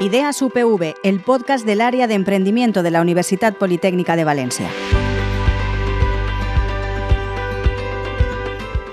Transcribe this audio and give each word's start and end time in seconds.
Ideas 0.00 0.42
UPV, 0.42 0.96
el 1.04 1.20
podcast 1.20 1.64
del 1.64 1.80
área 1.80 2.08
de 2.08 2.14
emprendimiento 2.14 2.82
de 2.82 2.90
la 2.90 3.00
Universidad 3.00 3.56
Politécnica 3.56 4.16
de 4.16 4.24
Valencia. 4.24 4.68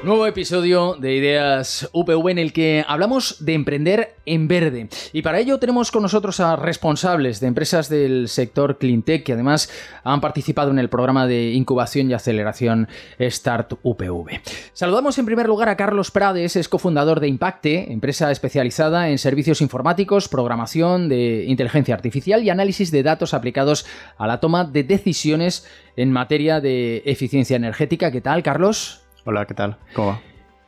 Nuevo 0.04 0.26
episodio 0.26 0.96
de 0.96 1.13
Ideas 1.13 1.88
UPV 1.94 2.29
en 2.29 2.40
el 2.40 2.54
que 2.54 2.84
hablamos 2.88 3.46
de 3.46 3.54
emprender 3.54 4.16
en 4.26 4.47
verde. 4.47 4.90
Y 5.13 5.22
para 5.22 5.38
ello 5.38 5.60
tenemos 5.60 5.92
con 5.92 6.02
nosotros 6.02 6.40
a 6.40 6.56
responsables 6.56 7.40
de 7.40 7.46
empresas 7.46 7.88
del 7.88 8.28
sector 8.28 8.79
Cleantech 8.79 9.24
que 9.24 9.34
además 9.34 9.70
han 10.03 10.20
participado 10.20 10.72
en 10.72 10.79
el 10.79 10.90
programa 10.90 11.28
de 11.28 11.52
incubación 11.52 12.10
y 12.10 12.16
aceleración 12.16 12.88
Start 13.20 13.74
UPV. 13.84 14.42
Saludamos 14.74 15.20
en 15.20 15.28
primer 15.28 15.46
lugar 15.46 15.70
a 15.70 15.78
Carlos 15.78 16.09
Prades, 16.09 16.55
es 16.55 16.68
cofundador 16.68 17.20
de 17.20 17.27
Impacte, 17.27 17.94
empresa 17.94 18.31
especializada 18.31 19.09
en 19.09 19.20
servicios 19.20 19.61
informáticos, 19.61 20.27
programación 20.27 21.09
de 21.09 21.45
inteligencia 21.45 21.94
artificial 21.94 22.44
y 22.44 22.49
análisis 22.49 22.89
de 22.89 23.03
datos 23.03 23.36
aplicados 23.36 23.86
a 24.17 24.25
la 24.25 24.39
toma 24.39 24.63
de 24.63 24.83
decisiones 24.83 25.67
en 25.95 26.11
materia 26.11 26.59
de 26.59 27.03
eficiencia 27.05 27.55
energética. 27.55 28.11
¿Qué 28.11 28.22
tal, 28.22 28.41
Carlos? 28.41 29.02
Hola, 29.25 29.45
¿qué 29.45 29.53
tal? 29.53 29.77
¿Cómo 29.93 30.07
va? 30.07 30.21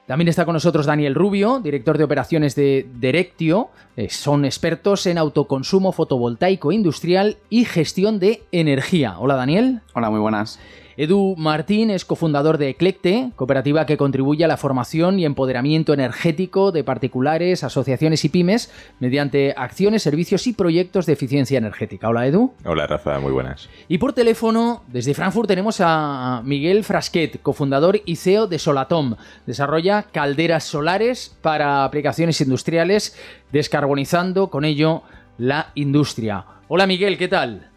También 0.05 0.27
está 0.27 0.43
con 0.43 0.53
nosotros 0.53 0.85
Daniel 0.85 1.15
Rubio, 1.15 1.59
director 1.59 1.97
de 1.97 2.03
operaciones 2.03 2.55
de 2.55 2.85
Directio. 2.99 3.69
Eh, 3.95 4.09
son 4.09 4.43
expertos 4.43 5.07
en 5.07 5.17
autoconsumo 5.17 5.93
fotovoltaico 5.93 6.73
industrial 6.73 7.37
y 7.49 7.63
gestión 7.63 8.19
de 8.19 8.43
energía. 8.51 9.17
Hola, 9.17 9.35
Daniel. 9.35 9.81
Hola, 9.93 10.09
muy 10.09 10.19
buenas. 10.19 10.59
Edu 10.95 11.35
Martín 11.37 11.89
es 11.89 12.05
cofundador 12.05 12.59
de 12.59 12.69
Eclecte, 12.69 13.31
cooperativa 13.35 13.87
que 13.87 13.97
contribuye 13.97 14.45
a 14.45 14.47
la 14.47 14.57
formación 14.57 15.17
y 15.17 15.25
empoderamiento 15.25 15.91
energético 15.91 16.71
de 16.71 16.83
particulares, 16.83 17.63
asociaciones 17.63 18.23
y 18.25 18.29
pymes 18.29 18.71
mediante 18.99 19.55
acciones, 19.57 20.03
servicios 20.03 20.45
y 20.45 20.53
proyectos 20.53 21.07
de 21.07 21.13
eficiencia 21.13 21.57
energética. 21.57 22.09
Hola 22.09 22.27
Edu. 22.27 22.53
Hola 22.63 22.85
Rafa, 22.85 23.19
muy 23.19 23.31
buenas. 23.31 23.69
Y 23.87 23.97
por 23.97 24.13
teléfono, 24.13 24.83
desde 24.87 25.15
Frankfurt 25.15 25.47
tenemos 25.47 25.77
a 25.81 26.43
Miguel 26.45 26.83
Frasquet, 26.83 27.41
cofundador 27.41 28.01
y 28.05 28.17
CEO 28.17 28.45
de 28.45 28.59
Solatom. 28.59 29.15
Desarrolla 29.47 30.03
calderas 30.03 30.63
solares 30.63 31.35
para 31.41 31.85
aplicaciones 31.85 32.39
industriales, 32.39 33.17
descarbonizando 33.51 34.51
con 34.51 34.63
ello 34.63 35.01
la 35.39 35.71
industria. 35.73 36.45
Hola 36.67 36.85
Miguel, 36.85 37.17
¿qué 37.17 37.27
tal? 37.27 37.72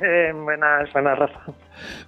Eh, 0.00 0.32
buenas, 0.34 0.92
buenas, 0.92 1.18
Rafa. 1.18 1.40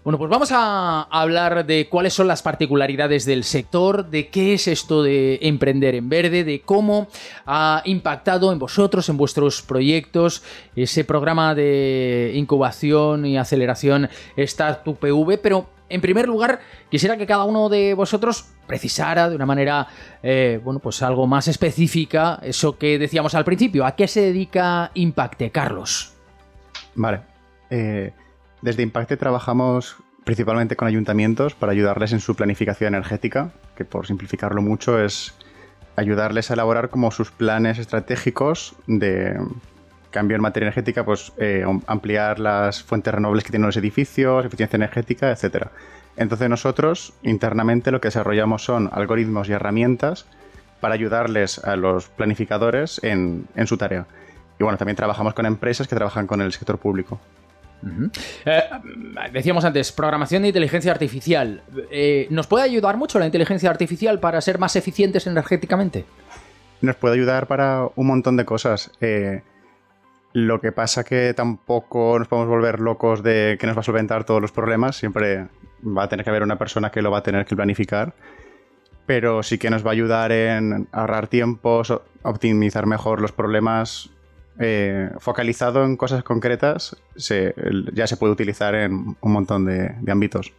Bueno, 0.05 0.19
pues 0.19 0.31
vamos 0.31 0.51
a 0.53 1.03
hablar 1.03 1.67
de 1.67 1.89
cuáles 1.89 2.15
son 2.15 2.29
las 2.29 2.43
particularidades 2.43 3.25
del 3.25 3.45
sector, 3.45 4.07
de 4.07 4.29
qué 4.29 4.55
es 4.55 4.69
esto 4.69 5.03
de 5.03 5.39
emprender 5.43 5.95
en 5.95 6.09
verde, 6.09 6.45
de 6.45 6.63
cómo 6.63 7.09
ha 7.45 7.83
impactado 7.85 8.53
en 8.53 8.59
vosotros, 8.59 9.09
en 9.09 9.17
vuestros 9.17 9.63
proyectos, 9.63 10.45
ese 10.75 11.05
programa 11.05 11.55
de 11.55 12.33
incubación 12.35 13.27
y 13.27 13.37
aceleración 13.37 14.09
Startup 14.37 14.97
PV, 14.97 15.39
pero 15.39 15.67
en 15.89 16.01
primer 16.01 16.27
lugar, 16.27 16.61
quisiera 16.91 17.17
que 17.17 17.27
cada 17.27 17.45
uno 17.45 17.69
de 17.69 17.95
vosotros 17.95 18.49
precisara 18.67 19.29
de 19.29 19.37
una 19.37 19.47
manera, 19.47 19.87
eh, 20.23 20.61
bueno, 20.63 20.81
pues 20.81 21.03
algo 21.03 21.27
más 21.27 21.47
específica 21.47 22.41
eso 22.43 22.77
que 22.77 22.99
decíamos 22.99 23.35
al 23.35 23.45
principio. 23.45 23.87
¿A 23.87 23.95
qué 23.95 24.09
se 24.09 24.21
dedica 24.21 24.91
Impacte, 24.95 25.51
Carlos? 25.51 26.15
Vale, 26.97 27.21
eh, 27.71 28.13
desde 28.63 28.83
Impacte 28.83 29.17
trabajamos 29.17 29.97
principalmente 30.25 30.77
con 30.77 30.89
ayuntamientos 30.89 31.55
para 31.55 31.73
ayudarles 31.73 32.13
en 32.13 32.21
su 32.21 32.35
planificación 32.35 32.95
energética, 32.95 33.53
que 33.77 33.85
por 33.85 34.07
simplificarlo 34.07 34.61
mucho 34.61 35.01
es 35.01 35.35
ayudarles 35.95 36.51
a 36.51 36.55
elaborar 36.55 36.91
como 36.91 37.11
sus 37.11 37.31
planes 37.31 37.79
estratégicos 37.79 38.75
de 38.87 39.39
cambio 40.11 40.35
en 40.35 40.43
materia 40.43 40.67
energética, 40.67 41.05
pues 41.05 41.33
eh, 41.39 41.65
ampliar 41.87 42.39
las 42.39 42.83
fuentes 42.83 43.15
renovables 43.15 43.45
que 43.45 43.51
tienen 43.51 43.67
los 43.67 43.77
edificios, 43.77 44.45
eficiencia 44.45 44.77
energética, 44.77 45.31
etc. 45.31 45.69
Entonces 46.17 46.49
nosotros 46.49 47.13
internamente 47.23 47.91
lo 47.91 48.01
que 48.01 48.09
desarrollamos 48.09 48.65
son 48.65 48.91
algoritmos 48.93 49.49
y 49.49 49.53
herramientas 49.53 50.27
para 50.81 50.95
ayudarles 50.95 51.63
a 51.65 51.77
los 51.77 52.09
planificadores 52.09 53.01
en 53.03 53.47
su 53.67 53.77
tarea. 53.77 54.07
Y 54.59 54.65
bueno, 54.65 54.79
también 54.79 54.97
trabajamos 54.97 55.35
con 55.35 55.47
empresas 55.47 55.87
que 55.87 55.97
trabajan 55.97 56.27
con 56.27 56.41
el 56.41 56.53
sector 56.53 56.79
público. 56.79 57.21
Eh, 58.45 58.63
decíamos 59.33 59.65
antes, 59.65 59.93
programación 59.93 60.43
de 60.43 60.49
inteligencia 60.49 60.93
artificial. 60.93 61.63
Eh, 61.91 62.27
¿Nos 62.31 62.47
puede 62.47 62.65
ayudar 62.65 62.97
mucho 62.97 63.19
la 63.19 63.27
inteligencia 63.27 63.71
artificial 63.71 64.21
para 64.21 64.41
ser 64.41 64.59
más 64.59 64.77
eficientes 64.77 65.27
energéticamente? 65.27 66.05
Nos 66.81 66.97
puede 66.97 67.15
ayudar 67.15 67.47
para 67.47 67.89
un 67.95 68.07
montón 68.07 68.37
de 68.37 68.45
cosas. 68.45 68.91
Eh, 69.01 69.43
lo 70.33 70.61
que 70.61 70.73
pasa 70.73 71.05
que 71.05 71.33
tampoco 71.35 72.19
nos 72.19 72.29
podemos 72.29 72.49
volver 72.49 72.81
locos 72.81 73.23
de 73.23 73.57
que 73.59 73.67
nos 73.67 73.77
va 73.77 73.81
a 73.81 73.85
solventar 73.85 74.25
todos 74.25 74.43
los 74.43 74.53
problemas. 74.53 74.97
Siempre 74.97 75.49
va 75.85 76.05
a 76.05 76.09
tener 76.09 76.25
que 76.25 76.31
haber 76.31 76.43
una 76.43 76.59
persona 76.59 76.91
que 76.91 77.03
lo 77.03 77.11
va 77.11 77.19
a 77.19 77.23
tener 77.23 77.47
que 77.47 77.57
planificar. 77.57 78.15
Pero 79.07 79.43
sí 79.43 79.57
que 79.57 79.71
nos 79.71 79.87
va 79.87 79.91
a 79.91 79.93
ayudar 79.93 80.33
en 80.33 80.89
ahorrar 80.91 81.29
tiempos, 81.29 81.95
optimizar 82.23 82.87
mejor 82.87 83.21
los 83.21 83.33
problemas 83.33 84.11
eh, 84.59 85.11
focalizado 85.19 85.85
en 85.85 85.97
cosas 85.97 86.23
concretas, 86.23 86.97
ya 87.17 88.07
se 88.07 88.17
puede 88.17 88.33
utilizar 88.33 88.75
en 88.75 89.17
un 89.21 89.33
montón 89.33 89.67
de, 89.67 89.95
ámbitos. 90.11 90.53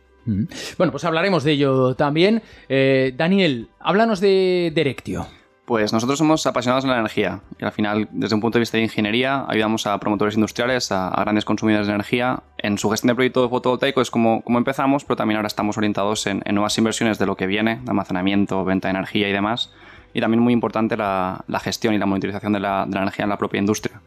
Bueno, 0.77 0.91
pues 0.91 1.05
hablaremos 1.05 1.43
de 1.43 1.53
ello 1.53 1.95
también. 1.95 2.43
Eh, 2.67 3.13
Daniel, 3.15 3.69
háblanos 3.79 4.19
de 4.19 4.71
Directio. 4.75 5.25
Pues 5.65 5.91
nosotros 5.91 6.17
somos 6.17 6.45
apasionados 6.45 6.85
en 6.85 6.91
la 6.91 6.99
energía 6.99 7.41
y 7.59 7.65
al 7.65 7.73
final, 7.73 8.07
desde 8.11 8.35
un 8.35 8.41
punto 8.41 8.57
de 8.57 8.61
vista 8.61 8.77
de 8.77 8.83
ingeniería, 8.83 9.45
ayudamos 9.49 9.85
a 9.85 9.99
promotores 9.99 10.35
industriales, 10.35 10.91
a, 10.93 11.09
grandes 11.19 11.43
consumidores 11.43 11.87
de 11.87 11.93
energía. 11.93 12.41
En 12.57 12.77
su 12.77 12.89
gestión 12.89 13.09
de 13.09 13.15
proyectos 13.15 13.49
fotovoltaicos 13.49 14.07
es 14.07 14.11
como, 14.11 14.41
como 14.43 14.59
empezamos, 14.59 15.03
pero 15.03 15.17
también 15.17 15.37
ahora 15.37 15.47
estamos 15.47 15.77
orientados 15.77 16.25
en, 16.27 16.41
en, 16.45 16.55
nuevas 16.55 16.77
inversiones 16.77 17.19
de 17.19 17.25
lo 17.25 17.35
que 17.35 17.47
viene, 17.47 17.81
de 17.83 17.89
almacenamiento, 17.89 18.63
venta 18.63 18.87
de 18.87 18.91
energía 18.91 19.27
y 19.27 19.33
demás 19.33 19.71
y 20.13 20.21
también 20.21 20.41
muy 20.41 20.53
importante 20.53 20.97
la, 20.97 21.43
gestión 21.61 21.93
y 21.93 21.97
la 21.97 22.05
monitorización 22.05 22.53
de 22.53 22.59
la, 22.59 22.87
energía 22.89 23.23
en 23.23 23.29
la 23.29 23.37
propia 23.37 23.59
industria. 23.59 24.01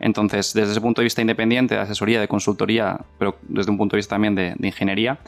Entonces, 0.00 0.52
desde 0.54 0.72
ese 0.72 0.80
punto 0.80 1.00
de 1.00 1.04
vista 1.04 1.20
independiente, 1.20 1.74
de 1.74 1.80
asesoría, 1.80 2.20
de 2.20 2.28
consultoría, 2.28 3.00
pero 3.18 3.36
desde 3.42 3.70
un 3.70 3.78
punto 3.78 3.96
de 3.96 3.98
vista 3.98 4.14
también 4.14 4.34
de, 4.34 4.54
ingeniería, 4.60 5.18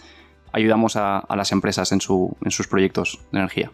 ayudamos 0.52 0.96
a, 0.96 1.26
las 1.34 1.50
empresas 1.52 1.90
en, 1.92 2.00
sus 2.00 2.66
proyectos 2.68 3.20
de 3.32 3.38
energía. 3.38 3.70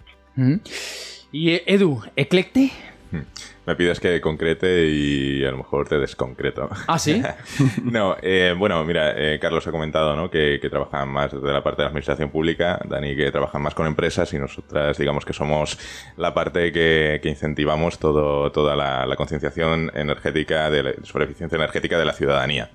Y 1.32 1.50
Edu, 1.66 2.02
Eclecte, 2.14 2.72
Hmm. 3.10 3.20
Me 3.66 3.74
pides 3.74 3.98
que 3.98 4.20
concrete 4.20 4.86
y 4.86 5.44
a 5.44 5.50
lo 5.50 5.58
mejor 5.58 5.88
te 5.88 5.98
desconcreto. 5.98 6.68
¿Ah, 6.86 6.98
sí? 7.00 7.20
no, 7.82 8.16
eh, 8.22 8.54
bueno, 8.56 8.84
mira, 8.84 9.12
eh, 9.16 9.40
Carlos 9.40 9.66
ha 9.66 9.72
comentado 9.72 10.14
¿no? 10.14 10.30
que, 10.30 10.60
trabajan 10.70 11.08
más 11.08 11.32
de 11.32 11.52
la 11.52 11.64
parte 11.64 11.78
de 11.78 11.84
la 11.84 11.88
administración 11.88 12.30
pública, 12.30 12.80
Dani 12.84 13.16
que 13.16 13.32
trabajan 13.32 13.62
más 13.62 13.74
con 13.74 13.86
empresas 13.86 14.32
y 14.34 14.38
nosotras 14.38 14.98
digamos 14.98 15.24
que 15.24 15.32
somos 15.32 15.78
la 16.16 16.32
parte 16.32 16.70
que, 16.70 17.20
incentivamos 17.24 17.98
todo, 17.98 18.52
toda 18.52 18.76
la, 18.76 19.16
concienciación 19.16 19.90
energética 19.94 20.70
de 20.70 20.96
sobre 21.02 21.24
eficiencia 21.24 21.56
energética 21.56 21.98
de 21.98 22.04
la 22.04 22.12
ciudadanía. 22.12 22.70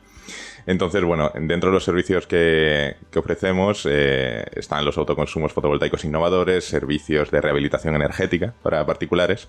Entonces, 0.66 1.04
bueno, 1.04 1.32
dentro 1.36 1.70
de 1.70 1.76
los 1.76 1.84
servicios 1.84 2.28
que, 2.28 2.96
ofrecemos 3.16 3.88
eh, 3.90 4.46
están 4.56 4.86
los 4.86 4.98
autoconsumos 4.98 5.54
fotovoltaicos 5.54 6.04
innovadores, 6.04 6.66
servicios 6.66 7.32
de 7.32 7.42
rehabilitación 7.42 7.96
energética 7.96 8.54
para 8.62 8.86
particulares 8.86 9.48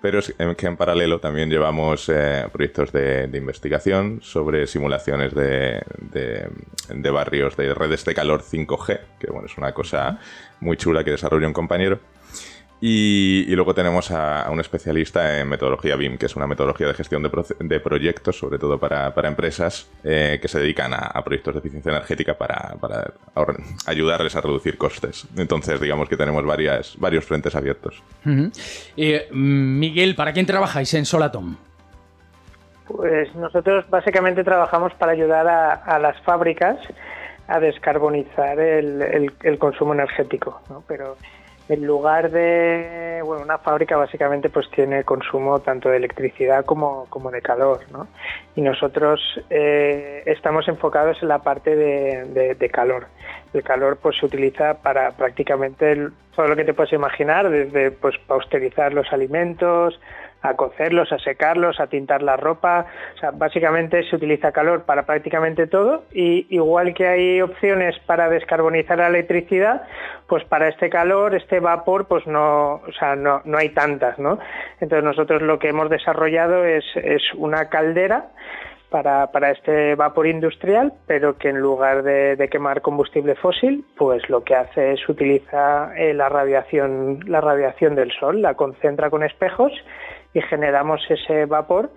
pero 0.00 0.20
es 0.20 0.34
que 0.56 0.66
en 0.66 0.76
paralelo 0.76 1.20
también 1.20 1.50
llevamos 1.50 2.08
eh, 2.08 2.46
proyectos 2.52 2.92
de, 2.92 3.28
investigación 3.32 4.20
sobre 4.22 4.66
simulaciones 4.66 5.34
de, 5.34 5.82
de, 6.88 7.10
barrios 7.10 7.56
de 7.56 7.74
redes 7.74 8.04
de 8.04 8.14
calor 8.14 8.42
5G, 8.42 9.00
que 9.18 9.30
bueno, 9.30 9.46
es 9.46 9.56
una 9.58 9.72
cosa 9.72 10.20
muy 10.60 10.76
chula 10.76 11.04
que 11.04 11.12
desarrolla 11.12 11.46
un 11.46 11.52
compañero. 11.52 12.00
Y, 12.80 13.54
luego 13.56 13.74
tenemos 13.74 14.10
a, 14.12 14.48
un 14.50 14.60
especialista 14.60 15.40
en 15.40 15.48
metodología 15.48 15.96
BIM, 15.96 16.16
que 16.16 16.26
es 16.26 16.36
una 16.36 16.46
metodología 16.46 16.86
de 16.86 16.94
gestión 16.94 17.22
de, 17.22 17.80
proyectos, 17.80 18.38
sobre 18.38 18.58
todo 18.58 18.78
para, 18.78 19.12
empresas 19.28 19.90
eh, 20.04 20.38
que 20.40 20.46
se 20.46 20.60
dedican 20.60 20.92
a, 20.94 21.22
proyectos 21.24 21.54
de 21.54 21.58
eficiencia 21.58 21.90
energética 21.90 22.34
para, 22.34 22.74
ayudarles 23.86 24.36
a 24.36 24.40
reducir 24.40 24.78
costes. 24.78 25.26
Entonces, 25.36 25.80
digamos 25.80 26.08
que 26.08 26.16
tenemos 26.16 26.44
varias, 26.44 26.96
varios 26.98 27.24
frentes 27.24 27.56
abiertos. 27.56 28.00
Eh, 28.96 29.28
Miguel, 29.32 30.14
¿para 30.14 30.32
quién 30.32 30.46
trabajáis 30.46 30.94
en 30.94 31.04
Solatom? 31.04 31.56
Pues 32.86 33.34
nosotros 33.34 33.84
básicamente 33.90 34.44
trabajamos 34.44 34.94
para 34.94 35.12
ayudar 35.12 35.46
a, 35.48 35.98
las 35.98 36.18
fábricas 36.22 36.78
a 37.48 37.58
descarbonizar 37.60 38.58
el, 38.60 39.32
el 39.42 39.58
consumo 39.58 39.94
energético, 39.94 40.62
¿no? 40.70 40.84
Pero 40.86 41.16
en 41.68 41.86
lugar 41.86 42.30
de, 42.30 43.20
bueno, 43.24 43.42
una 43.42 43.58
fábrica 43.58 43.96
básicamente 43.96 44.48
pues 44.48 44.70
tiene 44.70 45.04
consumo 45.04 45.60
tanto 45.60 45.90
de 45.90 45.98
electricidad 45.98 46.64
como, 46.64 47.06
como 47.10 47.30
de 47.30 47.42
calor, 47.42 47.80
¿no? 47.92 48.08
Y 48.56 48.62
nosotros 48.62 49.20
eh, 49.50 50.22
estamos 50.24 50.66
enfocados 50.68 51.22
en 51.22 51.28
la 51.28 51.40
parte 51.40 51.76
de, 51.76 52.70
calor. 52.72 53.06
El 53.52 53.62
calor 53.62 53.98
pues 54.00 54.16
se 54.18 54.26
utiliza 54.26 54.74
para 54.82 55.10
prácticamente 55.12 56.08
todo 56.34 56.48
lo 56.48 56.56
que 56.56 56.64
te 56.64 56.74
puedes 56.74 56.92
imaginar, 56.92 57.50
desde 57.50 57.90
pues 57.90 58.16
pausterizar 58.26 58.94
los 58.94 59.12
alimentos, 59.12 60.00
a 60.42 60.54
cocerlos, 60.54 61.12
a 61.12 61.18
secarlos, 61.18 61.80
a 61.80 61.88
tintar 61.88 62.22
la 62.22 62.36
ropa. 62.36 62.86
O 63.16 63.18
sea, 63.18 63.30
básicamente 63.32 64.08
se 64.08 64.16
utiliza 64.16 64.52
calor 64.52 64.84
para 64.84 65.04
prácticamente 65.04 65.66
todo 65.66 66.04
y 66.12 66.46
igual 66.50 66.94
que 66.94 67.06
hay 67.06 67.40
opciones 67.40 67.98
para 68.06 68.28
descarbonizar 68.28 68.98
la 68.98 69.08
electricidad, 69.08 69.82
pues 70.26 70.44
para 70.44 70.68
este 70.68 70.90
calor, 70.90 71.34
este 71.34 71.60
vapor, 71.60 72.06
pues 72.06 72.26
no, 72.26 72.74
o 72.74 72.92
sea, 72.98 73.16
no, 73.16 73.42
no 73.44 73.58
hay 73.58 73.70
tantas, 73.70 74.18
¿no? 74.18 74.38
Entonces 74.80 75.04
nosotros 75.04 75.42
lo 75.42 75.58
que 75.58 75.68
hemos 75.68 75.90
desarrollado 75.90 76.64
es, 76.64 76.84
es 76.96 77.22
una 77.34 77.68
caldera 77.68 78.28
para, 78.90 79.30
para, 79.32 79.50
este 79.50 79.94
vapor 79.94 80.26
industrial, 80.26 80.92
pero 81.06 81.36
que 81.36 81.50
en 81.50 81.58
lugar 81.58 82.02
de, 82.02 82.48
quemar 82.50 82.80
combustible 82.80 83.34
fósil, 83.34 83.84
pues 83.96 84.28
lo 84.30 84.44
que 84.44 84.54
hace 84.54 84.92
es 84.92 85.08
utiliza 85.08 85.92
eh, 85.96 86.14
la 86.14 86.28
radiación, 86.28 87.20
la 87.26 87.40
radiación 87.40 87.94
del 87.94 88.10
sol, 88.12 88.40
la 88.40 88.54
concentra 88.54 89.10
con 89.10 89.22
espejos 89.22 89.72
y 90.34 90.40
generamos 90.42 91.00
ese 91.08 91.46
vapor 91.46 91.90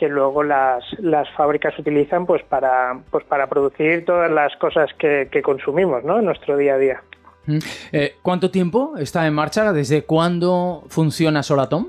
que 0.00 0.08
luego 0.08 0.42
las, 0.42 0.82
las 0.98 1.28
fábricas 1.36 1.78
utilizan 1.78 2.24
pues 2.24 2.42
para, 2.44 2.98
pues 3.10 3.24
para 3.24 3.48
producir 3.48 4.04
todas 4.06 4.30
las 4.30 4.56
cosas 4.56 4.88
que, 4.98 5.28
consumimos 5.42 6.04
¿no? 6.04 6.18
en 6.18 6.24
nuestro 6.24 6.56
día 6.56 6.74
a 6.74 6.78
día. 6.78 7.02
Mm. 7.46 7.58
Eh, 7.92 8.14
¿Cuánto 8.22 8.50
tiempo 8.50 8.94
está 8.96 9.26
en 9.26 9.34
marcha? 9.34 9.74
¿Desde 9.74 10.04
cuándo 10.04 10.84
funciona 10.88 11.42
Solatom? 11.42 11.88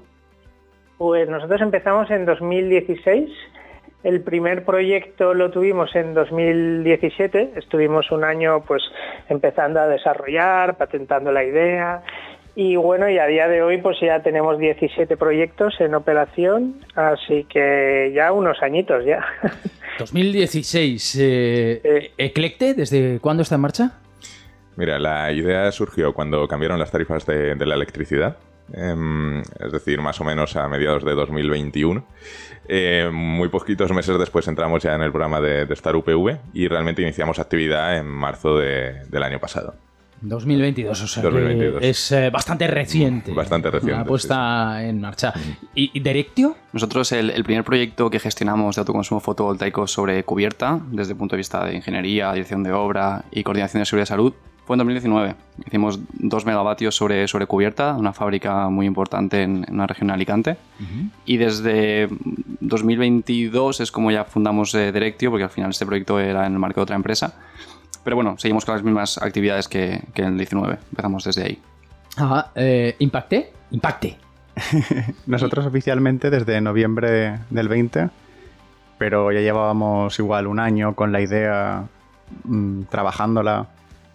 Pues 0.97 1.29
nosotros 1.29 1.61
empezamos 1.61 2.11
en 2.11 2.25
2016. 2.25 3.29
El 4.03 4.21
primer 4.21 4.65
proyecto 4.65 5.33
lo 5.33 5.49
tuvimos 5.51 5.95
en 5.95 6.13
2017. 6.13 7.53
Estuvimos 7.55 8.11
un 8.11 8.25
año 8.25 8.61
pues 8.67 8.83
empezando 9.29 9.79
a 9.79 9.87
desarrollar, 9.87 10.75
patentando 10.75 11.31
la 11.31 11.45
idea 11.45 12.03
y 12.55 12.75
bueno, 12.75 13.09
y 13.09 13.17
a 13.17 13.25
día 13.27 13.47
de 13.47 13.61
hoy 13.61 13.77
pues 13.77 13.97
ya 14.01 14.21
tenemos 14.21 14.57
17 14.59 15.15
proyectos 15.17 15.73
en 15.79 15.95
operación, 15.95 16.75
así 16.95 17.45
que 17.45 18.11
ya 18.13 18.31
unos 18.31 18.61
añitos 18.61 19.05
ya. 19.05 19.25
2016. 19.99 21.17
Eh, 21.19 22.11
¿Eclecte 22.17 22.73
desde 22.73 23.19
cuándo 23.19 23.43
está 23.43 23.55
en 23.55 23.61
marcha? 23.61 23.91
Mira, 24.75 24.99
la 24.99 25.31
idea 25.31 25.71
surgió 25.71 26.13
cuando 26.13 26.47
cambiaron 26.47 26.79
las 26.79 26.91
tarifas 26.91 27.25
de, 27.25 27.55
la 27.55 27.75
electricidad. 27.75 28.37
Em, 28.73 29.41
es 29.41 29.71
decir, 29.71 29.99
más 29.99 30.21
o 30.21 30.23
menos 30.23 30.55
a 30.55 30.67
mediados 30.67 31.03
de 31.03 31.13
2021. 31.13 32.05
Eh, 32.67 33.09
muy 33.11 33.49
poquitos 33.49 33.91
meses 33.91 34.17
después 34.17 34.47
entramos 34.47 34.81
ya 34.83 34.95
en 34.95 35.01
el 35.01 35.11
programa 35.11 35.41
de, 35.41 35.63
Star 35.73 35.95
UPV 35.95 36.37
y 36.53 36.67
realmente 36.67 37.01
iniciamos 37.01 37.39
actividad 37.39 37.97
en 37.97 38.07
marzo 38.07 38.57
del 38.57 39.23
año 39.23 39.39
pasado. 39.39 39.75
2022, 40.21 41.01
o 41.01 41.07
sea, 41.07 41.23
es 41.81 42.11
eh, 42.11 42.29
bastante 42.29 42.67
reciente. 42.67 43.31
Bastante 43.31 43.71
reciente. 43.71 43.97
La 43.97 44.05
puesta 44.05 44.83
en 44.83 45.01
marcha. 45.01 45.33
¿Y, 45.73 45.99
Directio? 45.99 46.55
Nosotros, 46.73 47.11
el, 47.11 47.43
primer 47.43 47.63
proyecto 47.63 48.09
que 48.09 48.19
gestionamos 48.19 48.75
de 48.75 48.81
autoconsumo 48.81 49.19
fotovoltaico 49.19 49.87
sobre 49.87 50.23
cubierta, 50.23 50.79
desde 50.91 51.13
el 51.13 51.17
punto 51.17 51.35
de 51.35 51.37
vista 51.37 51.65
de 51.65 51.75
ingeniería, 51.75 52.31
dirección 52.33 52.61
de 52.63 52.71
obra 52.71 53.25
y 53.31 53.43
coordinación 53.43 53.81
de 53.81 53.85
seguridad 53.85 54.05
y 54.05 54.07
salud, 54.07 54.33
fue 54.65 54.75
en 54.75 54.79
2019. 54.79 55.35
Hicimos 55.65 55.99
2 56.13 56.45
megavatios 56.45 56.95
sobre, 56.95 57.27
sobre 57.27 57.47
cubierta, 57.47 57.95
una 57.95 58.13
fábrica 58.13 58.69
muy 58.69 58.85
importante 58.85 59.41
en, 59.41 59.65
una 59.69 59.87
región 59.87 60.07
de 60.07 60.13
Alicante. 60.13 60.57
Y 61.25 61.37
desde 61.37 62.09
2022 62.59 63.81
es 63.81 63.91
como 63.91 64.11
ya 64.11 64.23
fundamos 64.23 64.73
eh, 64.75 64.91
Directio, 64.91 65.31
porque 65.31 65.45
al 65.45 65.49
final 65.49 65.71
este 65.71 65.85
proyecto 65.85 66.19
era 66.19 66.45
en 66.45 66.53
el 66.53 66.59
marco 66.59 66.79
de 66.79 66.83
otra 66.83 66.95
empresa. 66.95 67.33
Pero 68.03 68.15
bueno, 68.15 68.35
seguimos 68.37 68.65
con 68.65 68.75
las 68.75 68.83
mismas 68.83 69.17
actividades 69.17 69.67
que, 69.67 70.03
en 70.15 70.25
el 70.25 70.37
19. 70.37 70.79
Empezamos 70.89 71.23
desde 71.23 71.43
ahí. 71.43 71.61
Ajá. 72.17 72.51
Eh, 72.55 72.95
¿Impacte? 72.99 73.53
Impacte. 73.71 74.17
Nosotros 75.27 75.65
oficialmente 75.65 76.29
desde 76.29 76.59
noviembre 76.61 77.39
del 77.49 77.67
20, 77.67 78.09
pero 78.97 79.31
ya 79.31 79.39
llevábamos 79.39 80.17
igual 80.19 80.47
un 80.47 80.59
año 80.59 80.95
con 80.95 81.11
la 81.11 81.21
idea 81.21 81.87
mm, 82.43 82.83
trabajándola. 82.83 83.67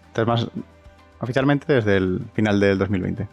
Entonces, 0.09 0.27
más, 0.27 0.65
oficialmente 1.21 1.73
desde 1.73 1.97
el 1.97 2.21
final 2.35 2.61
del 2.61 2.79
2020. 2.79 3.29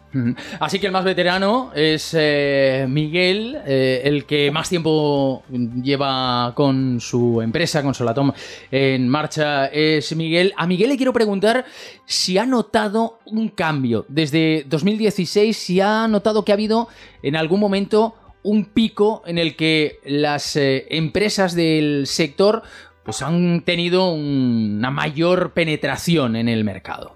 Así 0.60 0.78
que 0.78 0.86
el 0.86 0.92
más 0.92 1.04
veterano 1.04 1.70
es 1.74 2.14
eh, 2.18 2.86
Miguel, 2.88 3.58
eh, 3.66 4.02
el 4.04 4.24
que 4.24 4.50
más 4.50 4.68
tiempo 4.68 5.42
lleva 5.50 6.52
con 6.54 7.00
su 7.00 7.40
empresa, 7.42 7.82
con 7.82 7.94
Solatom 7.94 8.32
en 8.70 9.08
marcha, 9.08 9.66
es 9.66 10.14
Miguel. 10.16 10.52
A 10.56 10.66
Miguel 10.66 10.90
le 10.90 10.96
quiero 10.96 11.12
preguntar 11.12 11.64
si 12.06 12.38
ha 12.38 12.46
notado 12.46 13.18
un 13.26 13.48
cambio 13.48 14.04
desde 14.08 14.64
2016, 14.68 15.56
si 15.56 15.80
ha 15.80 16.08
notado 16.08 16.44
que 16.44 16.52
ha 16.52 16.54
habido 16.54 16.88
en 17.22 17.36
algún 17.36 17.60
momento 17.60 18.14
un 18.42 18.66
pico 18.66 19.22
en 19.26 19.38
el 19.38 19.56
que 19.56 19.98
las 20.04 20.56
eh, 20.56 20.86
empresas 20.90 21.54
del 21.54 22.06
sector 22.06 22.62
pues 23.04 23.20
han 23.22 23.62
tenido 23.62 24.12
una 24.12 24.90
mayor 24.90 25.52
penetración 25.52 26.36
en 26.36 26.48
el 26.48 26.64
mercado. 26.64 27.13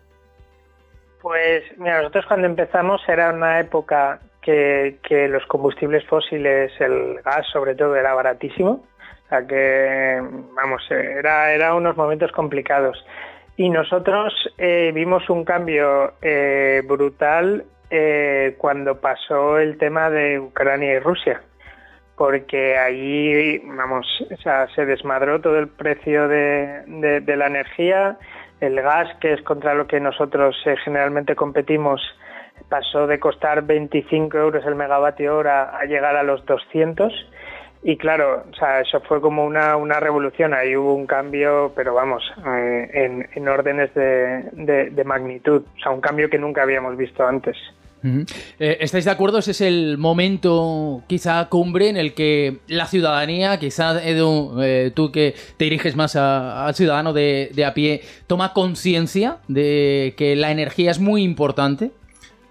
Pues 1.28 1.62
mira, 1.76 1.98
nosotros 1.98 2.24
cuando 2.24 2.46
empezamos 2.46 3.06
era 3.06 3.30
una 3.34 3.60
época 3.60 4.18
que, 4.40 4.96
los 5.28 5.44
combustibles 5.44 6.02
fósiles, 6.06 6.72
el 6.80 7.20
gas 7.22 7.46
sobre 7.52 7.74
todo, 7.74 7.96
era 7.96 8.14
baratísimo. 8.14 8.86
O 9.26 9.28
sea 9.28 9.46
que, 9.46 10.22
vamos, 10.56 10.82
era, 10.90 11.74
unos 11.74 11.98
momentos 11.98 12.32
complicados. 12.32 13.04
Y 13.58 13.68
nosotros 13.68 14.32
eh, 14.56 14.90
vimos 14.94 15.28
un 15.28 15.44
cambio 15.44 16.14
eh, 16.22 16.80
brutal 16.88 17.66
eh, 17.90 18.54
cuando 18.56 18.98
pasó 18.98 19.58
el 19.58 19.76
tema 19.76 20.08
de 20.08 20.40
Ucrania 20.40 20.94
y 20.94 20.98
Rusia. 20.98 21.42
Porque 22.16 22.78
ahí, 22.78 23.58
vamos, 23.66 24.06
se 24.74 24.86
desmadró 24.86 25.42
todo 25.42 25.58
el 25.58 25.68
precio 25.68 26.26
de 26.26 27.36
la 27.36 27.46
energía 27.48 28.16
el 28.60 28.80
gas, 28.80 29.08
que 29.20 29.32
es 29.32 29.42
contra 29.42 29.74
lo 29.74 29.86
que 29.86 30.00
nosotros 30.00 30.56
eh, 30.66 30.76
generalmente 30.84 31.34
competimos, 31.34 32.00
pasó 32.68 33.06
de 33.06 33.18
costar 33.18 33.62
25 33.62 34.36
euros 34.36 34.64
el 34.66 34.74
megavatio 34.74 35.36
hora 35.36 35.76
a 35.78 35.84
llegar 35.84 36.16
a 36.16 36.22
los 36.22 36.44
200. 36.44 37.12
Y 37.82 37.96
claro, 37.96 38.44
o 38.50 38.54
sea, 38.56 38.80
eso 38.80 39.00
fue 39.02 39.20
como 39.20 39.44
una, 39.44 39.76
una 39.76 40.00
revolución, 40.00 40.52
ahí 40.52 40.76
hubo 40.76 40.94
un 40.94 41.06
cambio, 41.06 41.72
pero 41.76 41.94
vamos, 41.94 42.24
eh, 42.44 43.26
en, 43.34 43.48
órdenes 43.48 43.94
de, 43.94 44.90
de 44.90 45.04
magnitud, 45.04 45.62
o 45.76 45.80
sea, 45.80 45.92
un 45.92 46.00
cambio 46.00 46.28
que 46.28 46.38
nunca 46.38 46.62
habíamos 46.62 46.96
visto 46.96 47.24
antes. 47.24 47.56
Eh, 48.02 48.78
¿Estáis 48.80 49.04
de 49.04 49.10
acuerdo? 49.10 49.38
Ese 49.38 49.50
es 49.50 49.60
el 49.60 49.98
momento 49.98 51.02
quizá 51.06 51.48
cumbre 51.48 51.88
en 51.88 51.96
el 51.96 52.14
que 52.14 52.58
la 52.68 52.86
ciudadanía, 52.86 53.58
quizá 53.58 54.02
Edu, 54.04 54.60
eh, 54.62 54.92
tú 54.94 55.10
que 55.10 55.34
te 55.56 55.64
diriges 55.64 55.96
más 55.96 56.16
al 56.16 56.74
ciudadano 56.74 57.12
de, 57.12 57.64
a 57.66 57.74
pie, 57.74 58.02
toma 58.26 58.52
conciencia 58.52 59.38
de 59.48 60.14
que 60.16 60.36
la 60.36 60.50
energía 60.50 60.90
es 60.90 60.98
muy 60.98 61.22
importante. 61.22 61.90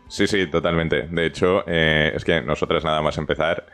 Sí, 0.10 0.27
sí, 0.27 0.48
totalmente. 0.48 1.04
De 1.04 1.25
hecho, 1.25 1.63
eh, 1.68 2.13
es 2.16 2.24
que 2.24 2.42
nosotras 2.42 2.84
nada 2.84 3.01
más 3.01 3.18
empezar 3.18 3.66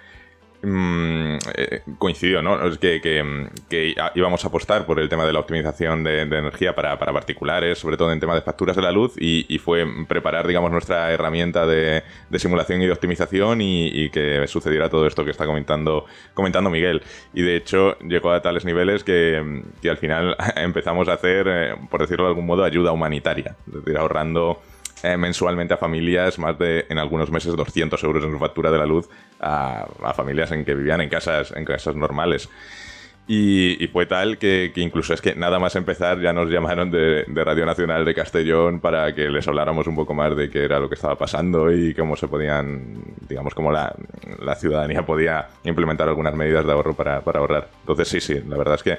Mm, 0.65 1.39
eh, 1.55 1.81
coincidió, 1.97 2.41
¿no? 2.41 2.65
Es 2.65 2.77
que, 2.77 3.01
que, 3.01 3.95
íbamos 4.15 4.45
a 4.45 4.47
apostar 4.47 4.85
por 4.85 4.97
el 4.97 5.09
tema 5.09 5.25
de 5.25 5.33
la 5.33 5.39
optimización 5.41 6.05
de, 6.05 6.21
energía 6.21 6.73
para, 6.73 6.97
particulares, 6.97 7.77
sobre 7.77 7.97
todo 7.97 8.13
en 8.13 8.21
tema 8.21 8.33
de 8.33 8.41
facturas 8.41 8.77
de 8.77 8.81
la 8.81 8.93
luz, 8.93 9.13
y, 9.17 9.57
fue 9.57 9.85
preparar, 10.07 10.47
digamos, 10.47 10.71
nuestra 10.71 11.11
herramienta 11.11 11.65
de, 11.67 12.03
simulación 12.37 12.81
y 12.81 12.85
de 12.85 12.93
optimización 12.93 13.59
y, 13.61 14.09
que 14.09 14.47
sucediera 14.47 14.89
todo 14.89 15.05
esto 15.05 15.25
que 15.25 15.31
está 15.31 15.45
comentando, 15.45 16.69
Miguel. 16.69 17.01
Y 17.33 17.41
de 17.41 17.57
hecho 17.57 17.97
llegó 17.99 18.31
a 18.31 18.41
tales 18.41 18.63
niveles 18.63 19.03
que, 19.03 19.63
al 19.83 19.97
final 19.97 20.37
empezamos 20.55 21.09
a 21.09 21.13
hacer, 21.13 21.45
eh, 21.49 21.75
por 21.89 21.99
decirlo 21.99 22.23
de 22.23 22.29
algún 22.29 22.45
modo, 22.45 22.63
ayuda 22.63 22.93
humanitaria, 22.93 23.57
es 23.67 23.73
decir, 23.73 23.97
ahorrando 23.97 24.61
eh, 25.03 25.17
mensualmente 25.17 25.73
a 25.73 25.77
familias 25.77 26.39
más 26.39 26.57
de, 26.57 26.85
en 26.87 26.97
algunos 26.97 27.29
meses, 27.29 27.53
200 27.53 28.01
euros 28.05 28.23
en 28.23 28.31
su 28.31 28.39
factura 28.39 28.71
de 28.71 28.77
la 28.77 28.85
luz 28.85 29.09
a, 29.43 30.13
familias 30.15 30.51
en 30.51 30.65
que 30.65 30.73
vivían 30.73 31.01
en 31.01 31.09
casas, 31.09 31.53
en 31.55 31.65
casas 31.65 31.95
normales. 31.95 32.49
Y, 33.25 33.87
fue 33.87 34.05
tal 34.05 34.37
que, 34.37 34.71
incluso 34.75 35.13
es 35.13 35.21
que 35.21 35.33
nada 35.33 35.57
más 35.57 35.77
empezar 35.77 36.19
ya 36.19 36.33
nos 36.33 36.49
llamaron 36.49 36.91
de, 36.91 37.23
Radio 37.27 37.65
Nacional 37.65 38.03
de 38.03 38.13
Castellón 38.13 38.81
para 38.81 39.15
que 39.15 39.29
les 39.29 39.47
habláramos 39.47 39.87
un 39.87 39.95
poco 39.95 40.13
más 40.13 40.35
de 40.35 40.49
qué 40.49 40.65
era 40.65 40.77
lo 40.79 40.89
que 40.89 40.95
estaba 40.95 41.15
pasando 41.15 41.71
y 41.71 41.93
cómo 41.93 42.17
se 42.17 42.27
podían, 42.27 43.01
digamos, 43.29 43.53
cómo 43.53 43.71
la, 43.71 43.95
ciudadanía 44.57 45.05
podía 45.05 45.47
implementar 45.63 46.09
algunas 46.09 46.35
medidas 46.35 46.65
de 46.65 46.71
ahorro 46.73 46.95
para, 46.95 47.21
para 47.21 47.39
ahorrar. 47.39 47.69
Entonces 47.79 48.09
sí, 48.09 48.19
sí, 48.19 48.41
la 48.45 48.57
verdad 48.57 48.75
es 48.75 48.83
que 48.83 48.97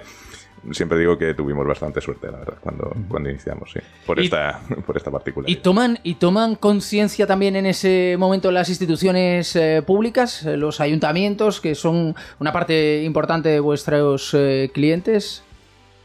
siempre 0.73 0.99
digo 0.99 1.19
que 1.19 1.35
tuvimos 1.35 1.67
bastante 1.67 2.01
suerte, 2.01 2.31
la 2.31 2.39
verdad, 2.39 2.59
cuando, 2.61 2.95
cuando 3.09 3.31
iniciamos, 3.31 3.71
sí, 3.73 3.81
por, 4.07 4.21
esta, 4.21 4.61
por 4.87 4.97
esta 4.97 5.11
particularidad. 5.11 5.59
¿Y 5.59 5.63
toman, 5.63 5.99
y 6.03 6.15
toman 6.15 6.57
conciencia 6.57 7.27
también 7.27 7.57
en 7.57 7.67
ese 7.67 8.17
momento 8.19 8.51
las 8.51 8.69
instituciones 8.69 9.55
eh, 9.57 9.83
públicas, 9.87 10.45
eh, 10.45 10.57
los 10.57 10.81
ayuntamientos, 10.81 11.61
que 11.61 11.75
son 11.75 12.15
una 12.39 12.53
parte 12.53 13.03
importante 13.03 13.49
de 13.49 13.61
vuestros 13.61 14.35
eh, 14.35 14.71
clientes? 14.73 15.43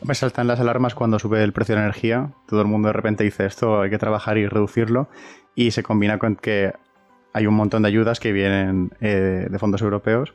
Me 0.01 0.15
saltan 0.15 0.47
las 0.47 0.59
alarmas 0.59 0.95
cuando 0.95 1.19
sube 1.19 1.43
el 1.43 1.51
precio 1.51 1.75
de 1.75 1.81
la 1.81 1.85
energía. 1.87 2.31
Todo 2.47 2.61
el 2.61 2.67
mundo 2.67 2.87
de 2.87 2.93
repente 2.93 3.23
dice 3.23 3.45
esto 3.45 3.81
hay 3.81 3.89
que 3.89 3.97
trabajar 3.97 4.37
y 4.37 4.47
reducirlo. 4.47 5.09
Y 5.55 5.71
se 5.71 5.83
combina 5.83 6.19
con 6.19 6.37
que 6.37 6.73
hay 7.33 7.47
un 7.47 7.53
montón 7.53 7.83
de 7.83 7.89
ayudas 7.89 8.19
que 8.19 8.31
vienen 8.31 8.91
eh, 9.01 9.47
de 9.49 9.59
fondos 9.59 9.81
europeos. 9.81 10.33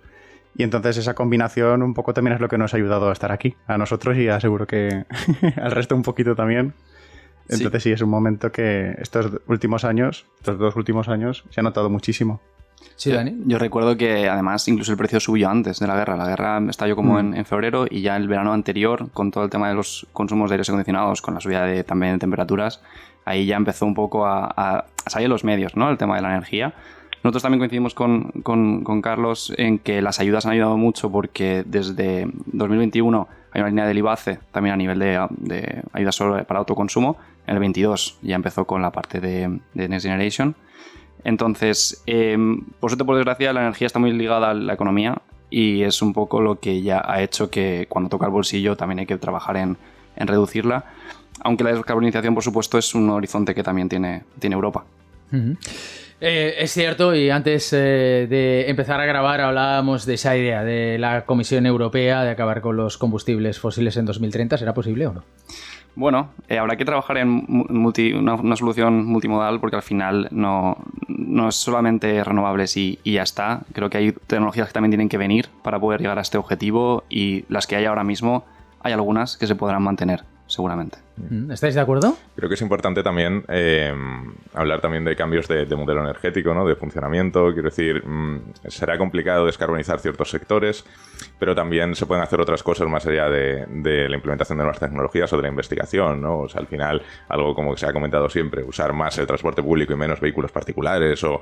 Y 0.57 0.63
entonces 0.63 0.97
esa 0.97 1.15
combinación 1.15 1.83
un 1.83 1.95
poco 1.95 2.15
también 2.15 2.35
es 2.35 2.41
lo 2.41 2.49
que 2.49 2.59
nos 2.59 2.75
ha 2.75 2.77
ayudado 2.77 3.09
a 3.09 3.13
estar 3.13 3.33
aquí, 3.33 3.57
a 3.67 3.77
nosotros 3.77 4.17
y 4.17 4.29
aseguro 4.29 4.67
que 4.67 5.05
al 5.57 5.73
resto 5.73 5.97
un 5.97 6.03
poquito 6.03 6.35
también. 6.35 6.75
Entonces 7.49 7.83
sí. 7.83 7.93
es 7.93 8.01
un 8.01 8.09
momento 8.09 8.53
que 8.53 8.95
estos 8.99 9.41
últimos 9.49 9.85
años, 9.85 10.27
estos 10.37 10.59
dos 10.59 10.77
últimos 10.77 11.09
años, 11.09 11.45
se 11.51 11.61
ha 11.61 11.63
notado 11.63 11.91
muchísimo. 11.91 12.41
Sí, 12.97 13.11
Dani. 13.11 13.43
Yo 13.47 13.59
recuerdo 13.59 13.97
que 13.97 14.29
además 14.29 14.67
incluso 14.69 14.93
el 14.93 14.99
precio 14.99 15.19
subió 15.19 15.49
antes 15.49 15.81
de 15.81 15.87
la 15.87 15.97
guerra. 15.97 16.17
La 16.17 16.29
guerra 16.29 16.63
estalló 16.69 16.97
como 16.97 17.21
mm. 17.21 17.35
en, 17.35 17.45
febrero 17.45 17.87
y 17.91 18.03
ya 18.03 18.17
el 18.17 18.29
verano 18.29 18.53
anterior, 18.53 19.11
con 19.13 19.31
todo 19.31 19.45
el 19.45 19.51
tema 19.51 19.69
de 19.69 19.75
los 19.75 20.07
consumos 20.13 20.51
de 20.51 20.55
aires 20.55 20.69
acondicionados, 20.69 21.21
con 21.21 21.35
la 21.35 21.41
subida 21.41 21.65
de, 21.65 21.83
también 21.83 22.15
de 22.15 22.19
temperaturas, 22.19 22.81
ahí 23.25 23.47
ya 23.47 23.57
empezó 23.57 23.87
un 23.87 23.95
poco 23.95 24.27
a, 24.27 24.53
a, 24.57 24.87
salir 25.07 25.29
los 25.29 25.45
medios, 25.45 25.77
¿no? 25.77 25.91
El 25.91 25.99
tema 25.99 26.17
de 26.17 26.23
la 26.23 26.31
energía. 26.31 26.75
Nosotros 27.25 27.43
también 27.43 27.61
coincidimos 27.61 27.95
con, 27.95 28.25
con, 28.43 28.85
con, 28.85 29.01
Carlos 29.01 29.51
en 29.57 29.79
que 29.79 30.03
las 30.03 30.21
ayudas 30.21 30.45
han 30.45 30.53
ayudado 30.53 30.77
mucho 30.77 31.11
porque 31.11 31.65
desde 31.65 32.29
2021 32.53 33.27
hay 33.51 33.63
una 33.63 33.71
línea 33.71 33.87
del 33.87 33.97
IBACE 33.97 34.41
también 34.53 34.75
a 34.75 34.77
nivel 34.77 34.99
de, 34.99 35.27
de 35.31 35.83
ayudas 35.95 36.19
para 36.47 36.59
autoconsumo. 36.59 37.17
En 37.47 37.55
el 37.55 37.61
22 37.61 38.19
ya 38.21 38.37
empezó 38.37 38.67
con 38.67 38.83
la 38.83 38.93
parte 38.93 39.21
de, 39.23 39.59
de 39.73 39.89
Next 39.89 40.05
Generation. 40.05 40.55
Entonces, 41.25 42.03
eh, 42.07 42.37
por 42.79 42.91
suerte, 42.91 43.07
por 43.07 43.17
desgracia, 43.17 43.55
la 43.55 43.63
energía 43.63 43.87
está 43.87 43.99
muy 43.99 44.13
ligada 44.13 44.51
a 44.51 44.55
la 44.55 44.75
economía 44.75 45.23
y 45.49 45.83
es 45.83 46.03
un 46.03 46.13
poco 46.13 46.43
lo 46.43 46.61
que 46.61 46.83
ya 46.83 47.03
ha 47.07 47.23
hecho 47.23 47.49
que 47.49 47.87
cuando 47.89 48.11
toca 48.11 48.27
el 48.27 48.33
bolsillo 48.33 48.77
también 48.77 48.99
hay 48.99 49.07
que 49.07 49.17
trabajar 49.17 49.57
en, 49.57 49.79
en 50.17 50.27
reducirla. 50.27 50.85
Aunque 51.41 51.65
la 51.65 51.73
descarbonización, 51.73 52.35
por 52.35 52.45
supuesto, 52.45 52.77
es 52.77 52.95
un 52.95 53.09
horizonte 53.09 53.55
que 53.55 53.63
también 53.63 53.89
tiene, 53.89 54.25
tiene 54.39 54.55
Europa. 54.57 54.85
Uh 55.33 55.37
-huh. 55.37 55.59
Eh, 56.21 56.55
es 56.59 56.73
cierto, 56.73 57.15
y 57.15 57.31
antes 57.31 57.73
eh, 57.73 58.27
de 58.29 58.71
empezar 58.71 59.01
a 59.01 59.07
grabar 59.07 59.41
hablábamos 59.41 60.07
de 60.07 60.15
esa 60.15 60.37
idea 60.37 60.65
de 60.65 60.99
la 60.99 61.25
Comisión 61.25 61.67
Europea 61.67 62.23
de 62.23 62.31
acabar 62.31 62.61
con 62.61 62.77
los 62.77 62.99
combustibles 62.99 63.59
fósiles 63.59 63.97
en 63.97 64.07
2030. 64.07 64.59
¿Será 64.59 64.75
posible 64.75 65.07
o 65.07 65.13
no? 65.13 65.25
Bueno, 65.97 66.31
eh, 66.49 66.59
habrá 66.59 66.77
que 66.77 66.85
trabajar 66.85 67.19
en 67.19 67.45
una, 67.49 68.57
solución 68.57 69.05
multimodal 69.05 69.61
porque 69.61 69.77
al 69.77 69.83
final 69.83 70.29
no, 70.33 70.77
no 71.09 71.49
es 71.49 71.55
solamente 71.55 72.25
renovables 72.25 72.77
y, 72.77 72.99
y, 73.05 73.13
ya 73.13 73.23
está. 73.23 73.61
Creo 73.73 73.91
que 73.91 73.99
hay 73.99 74.13
tecnologías 74.13 74.69
que 74.69 74.73
también 74.73 74.91
tienen 74.91 75.09
que 75.09 75.19
venir 75.19 75.49
para 75.63 75.79
poder 75.79 76.01
llegar 76.01 76.19
a 76.19 76.23
este 76.23 76.39
objetivo 76.39 77.05
y 77.09 77.45
las 77.49 77.67
que 77.67 77.77
hay 77.77 77.85
ahora 77.85 78.03
mismo 78.03 78.45
hay 78.81 78.93
algunas 78.93 79.37
que 79.37 79.47
se 79.47 79.55
podrán 79.55 79.83
mantener 79.83 80.25
seguramente. 80.47 81.04
¿Estáis 81.51 81.77
de 81.77 81.81
acuerdo? 81.81 82.17
Creo 82.35 82.49
que 82.49 82.57
es 82.57 82.63
importante 82.63 83.03
también 83.05 83.45
eh, 83.49 83.95
hablar 84.53 84.81
también 84.81 85.05
de 85.05 85.15
cambios 85.15 85.47
de, 85.47 85.65
de, 85.65 85.77
modelo 85.77 86.01
energético, 86.01 86.53
¿no? 86.53 86.67
de 86.67 86.75
funcionamiento. 86.75 87.53
Quiero 87.53 87.71
decir, 87.71 88.05
mmm, 88.05 88.41
será 88.67 88.99
complicado 88.99 89.47
descarbonizar 89.47 90.01
ciertos 90.01 90.29
sectores, 90.29 90.85
pero 91.39 91.55
también 91.55 91.95
se 91.95 92.07
pueden 92.07 92.25
hacer 92.25 92.41
otras 92.41 92.65
cosas 92.65 92.89
más 92.89 93.07
allá 93.07 93.29
de, 93.29 94.09
la 94.09 94.17
implementación 94.17 94.59
de 94.59 94.65
nuevas 94.65 94.81
tecnologías 94.81 95.33
o 95.33 95.37
de 95.37 95.43
la 95.43 95.49
investigación. 95.49 96.21
¿no? 96.21 96.41
O 96.41 96.49
sea, 96.49 96.61
al 96.61 96.67
final, 96.67 97.01
algo 97.29 97.55
como 97.55 97.77
se 97.77 97.87
ha 97.87 97.93
comentado 97.93 98.29
siempre, 98.29 98.65
usar 98.65 98.93
más 98.93 99.17
el 99.19 99.27
transporte 99.27 99.63
público 99.63 99.93
y 99.93 99.97
menos 99.97 100.21
vehículos 100.21 100.51
particulares 100.51 101.23
o, 101.25 101.41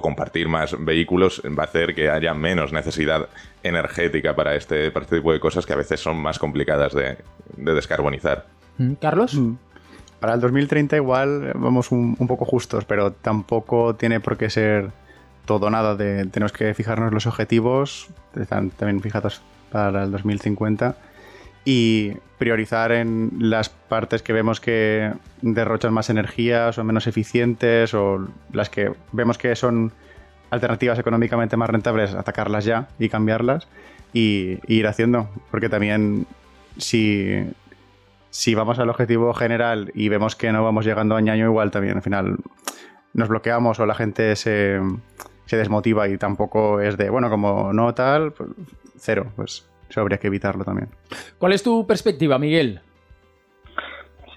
compartir 0.00 0.48
más 0.48 0.74
vehículos 0.82 1.42
va 1.58 1.64
a 1.64 1.66
hacer 1.66 1.94
que 1.94 2.10
haya 2.10 2.34
menos 2.34 2.72
necesidad 2.72 3.28
energética 3.62 4.34
para 4.34 4.56
este, 4.56 4.90
para 4.90 5.04
este 5.04 5.16
tipo 5.16 5.32
de 5.32 5.40
cosas 5.40 5.64
que 5.66 5.74
a 5.74 5.76
veces 5.76 6.00
son 6.00 6.16
más 6.16 6.38
complicadas 6.38 6.92
de 6.94 7.16
descarbonizar. 7.56 8.46
Carlos. 9.00 9.34
Mm. 9.34 9.54
Para 10.22 10.34
el 10.34 10.40
2030 10.40 10.94
igual 10.94 11.50
vamos 11.56 11.90
un, 11.90 12.14
poco 12.28 12.44
justos, 12.44 12.84
pero 12.84 13.10
tampoco 13.10 13.96
tiene 13.96 14.20
por 14.20 14.36
qué 14.36 14.50
ser 14.50 14.92
todo 15.46 15.68
nada. 15.68 15.96
Tenemos 15.96 16.52
que 16.52 16.74
fijarnos 16.74 17.12
los 17.12 17.26
objetivos, 17.26 18.08
están 18.40 18.70
también 18.70 19.00
fijados 19.00 19.42
para 19.72 20.04
el 20.04 20.12
2050, 20.12 20.94
y 21.64 22.12
priorizar 22.38 22.92
en 22.92 23.32
las 23.40 23.68
partes 23.68 24.22
que 24.22 24.32
vemos 24.32 24.60
que 24.60 25.12
derrochan 25.40 25.92
más 25.92 26.08
energía, 26.08 26.72
son 26.72 26.86
menos 26.86 27.08
eficientes, 27.08 27.92
o 27.92 28.28
las 28.52 28.70
que 28.70 28.92
vemos 29.10 29.38
que 29.38 29.56
son 29.56 29.90
alternativas 30.50 31.00
económicamente 31.00 31.56
más 31.56 31.68
rentables, 31.68 32.14
atacarlas 32.14 32.64
ya 32.64 32.86
y 33.00 33.08
cambiarlas, 33.08 33.66
y, 34.12 34.58
y 34.68 34.76
ir 34.76 34.86
haciendo, 34.86 35.28
porque 35.50 35.68
también 35.68 36.26
si 36.78 37.44
si 38.32 38.54
vamos 38.54 38.78
al 38.78 38.88
objetivo 38.88 39.34
general 39.34 39.90
y 39.94 40.08
vemos 40.08 40.36
que 40.36 40.50
no 40.52 40.64
vamos 40.64 40.86
llegando 40.86 41.16
año 41.16 41.32
a 41.32 41.34
año, 41.34 41.44
igual 41.44 41.70
también 41.70 41.96
al 41.96 42.02
final 42.02 42.36
nos 43.12 43.28
bloqueamos 43.28 43.78
o 43.78 43.84
la 43.84 43.94
gente 43.94 44.36
se, 44.36 44.80
se 45.44 45.56
desmotiva 45.58 46.08
y 46.08 46.16
tampoco 46.16 46.80
es 46.80 46.96
de, 46.96 47.10
bueno, 47.10 47.28
como 47.28 47.74
no 47.74 47.92
tal, 47.92 48.32
pues 48.32 48.48
cero, 48.96 49.26
pues 49.36 49.68
eso 49.90 50.00
habría 50.00 50.16
que 50.16 50.28
evitarlo 50.28 50.64
también. 50.64 50.88
¿Cuál 51.36 51.52
es 51.52 51.62
tu 51.62 51.86
perspectiva, 51.86 52.38
Miguel? 52.38 52.80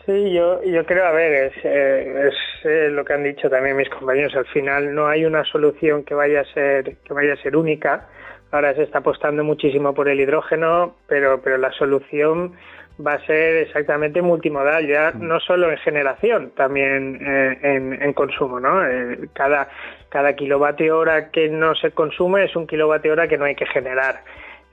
Sí, 0.06 0.34
yo, 0.34 0.62
yo 0.64 0.86
creo, 0.86 1.06
a 1.06 1.14
ver, 1.14 1.46
es, 1.46 1.54
eh, 1.64 2.28
es 2.28 2.66
eh, 2.66 2.90
lo 2.90 3.06
que 3.06 3.14
han 3.14 3.24
dicho 3.24 3.50
también 3.50 3.78
mis 3.78 3.90
compañeros. 3.90 4.36
Al 4.36 4.46
final 4.48 4.94
no 4.94 5.08
hay 5.08 5.24
una 5.24 5.46
solución 5.46 6.04
que 6.04 6.14
vaya 6.14 6.42
a 6.42 6.54
ser 6.54 6.98
que 6.98 7.14
vaya 7.14 7.34
a 7.34 7.38
ser 7.38 7.56
única. 7.56 8.10
Ahora 8.52 8.76
se 8.76 8.84
está 8.84 8.98
apostando 8.98 9.44
muchísimo 9.46 9.94
por 9.94 10.10
el 10.10 10.20
hidrógeno, 10.20 10.96
pero 11.08 11.42
pero 11.42 11.58
la 11.58 11.72
solución 11.72 12.56
va 13.00 13.14
a 13.14 13.26
ser 13.26 13.56
exactamente 13.58 14.22
multimodal, 14.22 14.88
ya 14.88 15.12
no 15.12 15.40
solo 15.40 15.70
en 15.70 15.78
generación, 15.78 16.52
también 16.56 17.20
eh, 17.22 17.60
en, 17.62 18.02
en, 18.02 18.14
consumo, 18.14 18.60
¿no? 18.60 18.86
Eh, 18.86 19.30
cada, 19.34 19.70
cada 20.10 20.34
kilovatio 20.34 20.98
hora 20.98 21.30
que 21.30 21.50
no 21.50 21.76
se 21.76 21.92
consume 21.92 22.46
es 22.46 22.56
un 22.56 22.68
kilovatio 22.68 23.14
hora 23.14 23.28
que 23.28 23.38
no 23.38 23.46
hay 23.46 23.56
que 23.56 23.66
generar. 23.66 24.22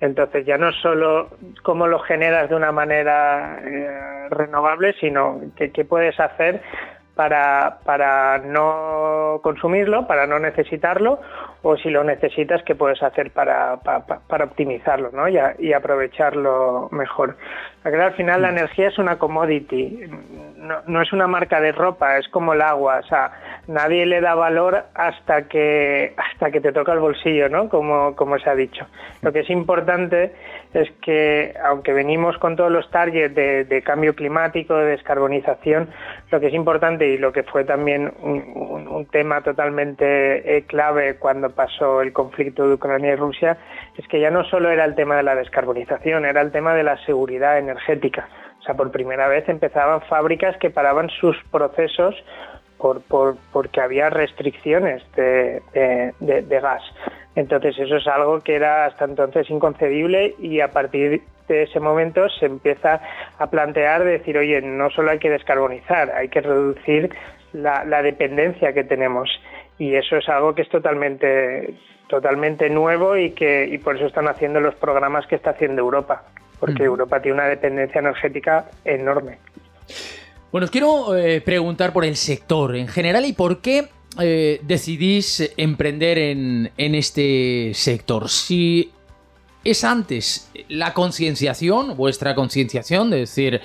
Entonces 0.01 0.45
ya 0.47 0.59
no 0.59 0.73
solo 0.73 1.31
cómo 1.63 1.87
lo 1.87 2.01
generas 2.01 2.49
de 2.49 2.57
una 2.57 2.73
manera 2.73 3.61
eh, 3.65 4.29
renovable, 4.31 4.95
sino 5.01 5.41
qué 5.57 5.85
puedes 5.85 6.19
hacer 6.19 6.61
para, 7.15 7.79
para 7.85 8.39
no 8.39 9.41
consumirlo, 9.43 10.07
para 10.07 10.27
no 10.27 10.39
necesitarlo, 10.39 11.21
o 11.63 11.77
si 11.77 11.91
lo 11.91 12.03
necesitas, 12.03 12.63
qué 12.65 12.75
puedes 12.75 13.03
hacer 13.03 13.31
para, 13.31 13.77
para, 13.77 14.01
para 14.01 14.45
optimizarlo 14.45 15.11
¿no? 15.13 15.29
y, 15.29 15.39
a, 15.39 15.55
y, 15.59 15.73
aprovecharlo 15.73 16.89
mejor. 16.91 17.37
Porque 17.83 18.01
al 18.01 18.15
final 18.15 18.43
la 18.43 18.51
energía 18.51 18.89
es 18.89 18.99
una 18.99 19.19
commodity, 19.19 20.01
no, 20.57 20.77
no, 20.87 21.03
es 21.03 21.13
una 21.13 21.27
marca 21.27 21.61
de 21.61 21.73
ropa, 21.73 22.19
es 22.19 22.29
como 22.29 22.55
el 22.55 22.63
agua, 22.63 23.01
o 23.05 23.07
sea, 23.07 23.33
nadie 23.69 24.07
le 24.07 24.21
da 24.21 24.35
valor 24.35 24.85
hasta 24.95 25.49
que, 25.49 26.15
hasta 26.17 26.51
que 26.51 26.61
te 26.61 26.73
toca 26.73 26.93
el 26.93 27.01
bolsillo, 27.01 27.49
¿no? 27.49 27.69
como, 27.69 28.17
como 28.17 28.39
se 28.39 28.51
ha 28.51 28.55
dicho. 28.55 28.87
Lo 29.21 29.33
que 29.33 29.41
es 29.41 29.51
importante 29.51 30.35
es 30.75 30.91
que, 31.03 31.55
aunque 31.65 31.93
venimos 31.93 32.39
con 32.39 32.57
todos 32.57 32.73
los 32.73 32.91
targets 32.91 33.35
de, 33.35 33.65
de 33.65 33.83
cambio 33.83 34.15
climático, 34.15 34.75
de 34.77 34.87
descarbonización, 34.87 35.91
lo 36.31 36.41
que 36.41 36.49
es 36.49 36.55
importante 36.55 37.02
y 37.07 37.19
lo 37.19 37.33
que 37.33 37.43
fue 37.43 37.65
también 37.65 38.13
un, 38.23 39.07
tema 39.11 39.43
totalmente 39.43 40.57
eh, 40.57 40.63
clave 40.63 41.17
cuando 41.17 41.51
pasó 41.51 42.01
el 42.01 42.13
conflicto 42.13 42.67
de 42.67 42.75
Ucrania 42.75 43.13
y 43.13 43.17
Rusia 43.17 43.59
es 43.99 44.07
que 44.07 44.21
ya 44.21 44.31
no 44.31 44.45
solo 44.45 44.71
era 44.71 44.85
el 44.85 44.95
tema 44.95 45.17
de 45.17 45.25
la 45.25 45.35
descarbonización, 45.35 46.25
era 46.25 46.41
el 46.41 46.53
tema 46.53 46.75
de 46.75 46.85
la 46.85 46.97
seguridad 47.05 47.59
energética. 47.59 48.29
O 48.61 48.63
sea, 48.63 48.75
por 48.75 48.93
primera 48.93 49.27
vez 49.27 49.49
empezaban 49.49 50.03
fábricas 50.03 50.57
que 50.59 50.71
paraban 50.71 51.11
sus 51.11 51.37
procesos 51.51 52.15
por, 52.79 53.03
por, 53.03 53.37
porque 53.53 53.81
había 53.81 54.09
restricciones 54.09 55.03
de, 55.17 55.63
de, 55.73 56.43
de, 56.43 56.61
gas. 56.61 56.83
Entonces 57.35 57.79
eso 57.79 57.97
es 57.97 58.07
algo 58.07 58.41
que 58.41 58.55
era 58.55 58.87
hasta 58.87 59.05
entonces 59.05 59.51
inconcebible 59.51 60.35
y 60.39 60.61
a 60.61 60.71
partir 60.71 61.23
ese 61.61 61.81
momento 61.81 62.29
se 62.29 62.47
empieza 62.47 63.01
a 63.39 63.51
plantear 63.51 64.05
decir, 64.05 64.39
oye, 64.39 64.63
no 64.63 64.89
solo 64.91 65.11
hay 65.11 65.19
que 65.19 65.31
descarbonizar, 65.31 66.11
hay 66.13 66.29
que 66.29 66.41
reducir 66.41 67.15
la, 67.53 67.85
la 67.85 68.03
dependencia 68.03 68.73
que 68.73 68.85
tenemos 68.85 69.29
y 69.79 69.95
eso 69.95 70.17
es 70.17 70.29
algo 70.29 70.55
que 70.55 70.63
es 70.63 70.69
totalmente 70.69 71.75
totalmente 72.09 72.69
nuevo 72.69 73.17
y 73.17 73.31
que 73.31 73.67
y 73.67 73.79
por 73.79 73.97
eso 73.97 74.07
están 74.07 74.29
haciendo 74.29 74.61
los 74.61 74.75
programas 74.75 75.27
que 75.27 75.35
está 75.35 75.51
haciendo 75.51 75.81
Europa 75.81 76.25
porque 76.63 76.85
mm. 76.85 76.87
Europa 76.87 77.21
tiene 77.21 77.39
una 77.39 77.49
dependencia 77.49 77.99
energética 77.99 78.67
enorme. 78.85 79.39
Bueno, 80.53 80.67
os 80.67 80.71
quiero 80.71 81.17
eh, 81.17 81.41
preguntar 81.41 81.93
por 81.93 82.05
el 82.05 82.15
sector 82.15 82.77
en 82.77 82.87
general 82.87 83.25
y 83.25 83.33
por 83.33 83.61
qué 83.61 83.89
eh, 84.21 84.61
decidís 84.63 85.53
emprender 85.57 86.19
en, 86.19 86.71
en 86.77 86.95
este 86.95 87.73
sector. 87.75 88.29
Si 88.29 88.93
es 89.65 89.85
antes 89.85 90.51
la 90.69 90.95
concienciación, 90.95 91.97
vuestra 91.97 92.35
concienciación, 92.35 93.11
de 93.11 93.19
decir, 93.19 93.61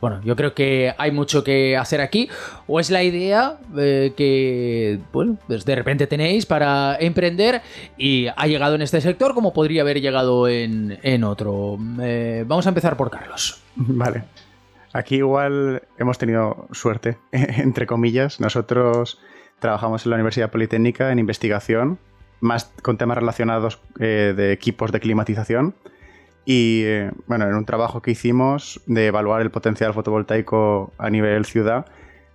bueno, 0.00 0.20
yo 0.24 0.36
creo 0.36 0.54
que 0.54 0.94
hay 0.98 1.10
mucho 1.10 1.42
que 1.44 1.76
hacer 1.76 2.00
aquí. 2.00 2.28
¿O 2.66 2.80
es 2.80 2.90
la 2.90 3.02
idea 3.02 3.58
eh, 3.76 4.12
que, 4.16 4.98
bueno, 5.12 5.38
pues 5.46 5.64
de 5.64 5.74
repente 5.74 6.06
tenéis 6.06 6.46
para 6.46 6.96
emprender 7.00 7.62
y 7.96 8.26
ha 8.36 8.46
llegado 8.46 8.74
en 8.74 8.82
este 8.82 9.00
sector 9.00 9.34
como 9.34 9.52
podría 9.52 9.82
haber 9.82 10.00
llegado 10.00 10.48
en, 10.48 10.98
en 11.02 11.24
otro? 11.24 11.78
Eh, 12.02 12.44
vamos 12.46 12.66
a 12.66 12.70
empezar 12.70 12.96
por 12.96 13.10
Carlos. 13.10 13.62
Vale. 13.76 14.24
Aquí 14.92 15.16
igual 15.16 15.82
hemos 15.98 16.18
tenido 16.18 16.68
suerte, 16.70 17.18
entre 17.32 17.86
comillas. 17.86 18.40
Nosotros 18.40 19.18
trabajamos 19.58 20.04
en 20.06 20.10
la 20.10 20.16
Universidad 20.16 20.50
Politécnica 20.50 21.10
en 21.10 21.18
investigación, 21.18 21.98
más 22.44 22.70
con 22.82 22.98
temas 22.98 23.16
relacionados 23.16 23.80
eh, 23.98 24.34
de 24.36 24.52
equipos 24.52 24.92
de 24.92 25.00
climatización. 25.00 25.74
Y 26.44 26.82
eh, 26.84 27.10
bueno, 27.26 27.48
en 27.48 27.54
un 27.54 27.64
trabajo 27.64 28.02
que 28.02 28.10
hicimos 28.10 28.80
de 28.86 29.06
evaluar 29.06 29.40
el 29.40 29.50
potencial 29.50 29.94
fotovoltaico 29.94 30.92
a 30.98 31.08
nivel 31.08 31.46
ciudad, 31.46 31.86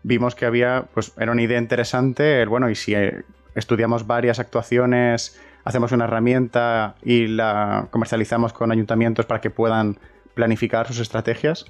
vimos 0.01 0.33
que 0.33 0.45
había, 0.45 0.85
pues 0.93 1.13
era 1.17 1.31
una 1.31 1.43
idea 1.43 1.59
interesante, 1.59 2.43
bueno, 2.47 2.71
y 2.71 2.75
si 2.75 2.95
eh, 2.95 3.23
estudiamos 3.53 4.07
varias 4.07 4.39
actuaciones, 4.39 5.39
hacemos 5.63 5.91
una 5.91 6.05
herramienta 6.05 6.95
y 7.03 7.27
la 7.27 7.87
comercializamos 7.91 8.51
con 8.51 8.71
ayuntamientos 8.71 9.27
para 9.27 9.41
que 9.41 9.51
puedan 9.51 9.99
planificar 10.33 10.87
sus 10.87 10.99
estrategias, 10.99 11.65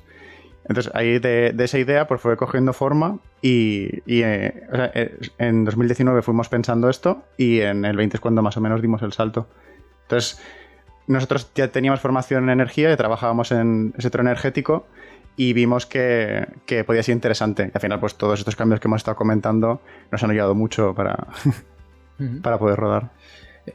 entonces 0.67 0.91
ahí 0.95 1.19
de, 1.19 1.55
esa 1.57 1.79
idea 1.79 2.07
pues 2.07 2.21
fue 2.21 2.37
cogiendo 2.37 2.73
forma 2.73 3.19
y, 3.41 4.01
eh, 4.07 4.67
eh, 4.93 5.19
en 5.37 5.65
2019 5.65 6.21
fuimos 6.21 6.49
pensando 6.49 6.89
esto 6.89 7.23
y 7.37 7.61
en 7.61 7.85
el 7.85 7.97
20 7.97 8.17
es 8.17 8.21
cuando 8.21 8.41
más 8.41 8.57
o 8.57 8.61
menos 8.61 8.81
dimos 8.81 9.01
el 9.01 9.13
salto. 9.13 9.47
Entonces 10.03 10.41
nosotros 11.07 11.51
ya 11.55 11.69
teníamos 11.69 11.99
formación 12.01 12.43
en 12.43 12.49
energía, 12.51 12.93
y 12.93 12.95
trabajábamos 12.95 13.51
en 13.51 13.93
el 13.95 14.01
sector 14.01 14.21
energético 14.21 14.85
y 15.35 15.53
vimos 15.53 15.85
que, 15.85 16.47
podía 16.85 17.01
ser 17.01 17.13
interesante. 17.13 17.63
Y 17.63 17.71
al 17.73 17.81
final 17.81 17.99
pues 17.99 18.15
todos 18.15 18.39
estos 18.39 18.55
cambios 18.55 18.79
que 18.79 18.87
hemos 18.87 18.99
estado 18.99 19.17
comentando 19.17 19.81
nos 20.11 20.23
han 20.23 20.29
ayudado 20.29 20.53
mucho 20.53 20.93
para, 20.93 21.27
para 22.43 22.59
poder 22.59 22.77
rodar. 22.77 23.09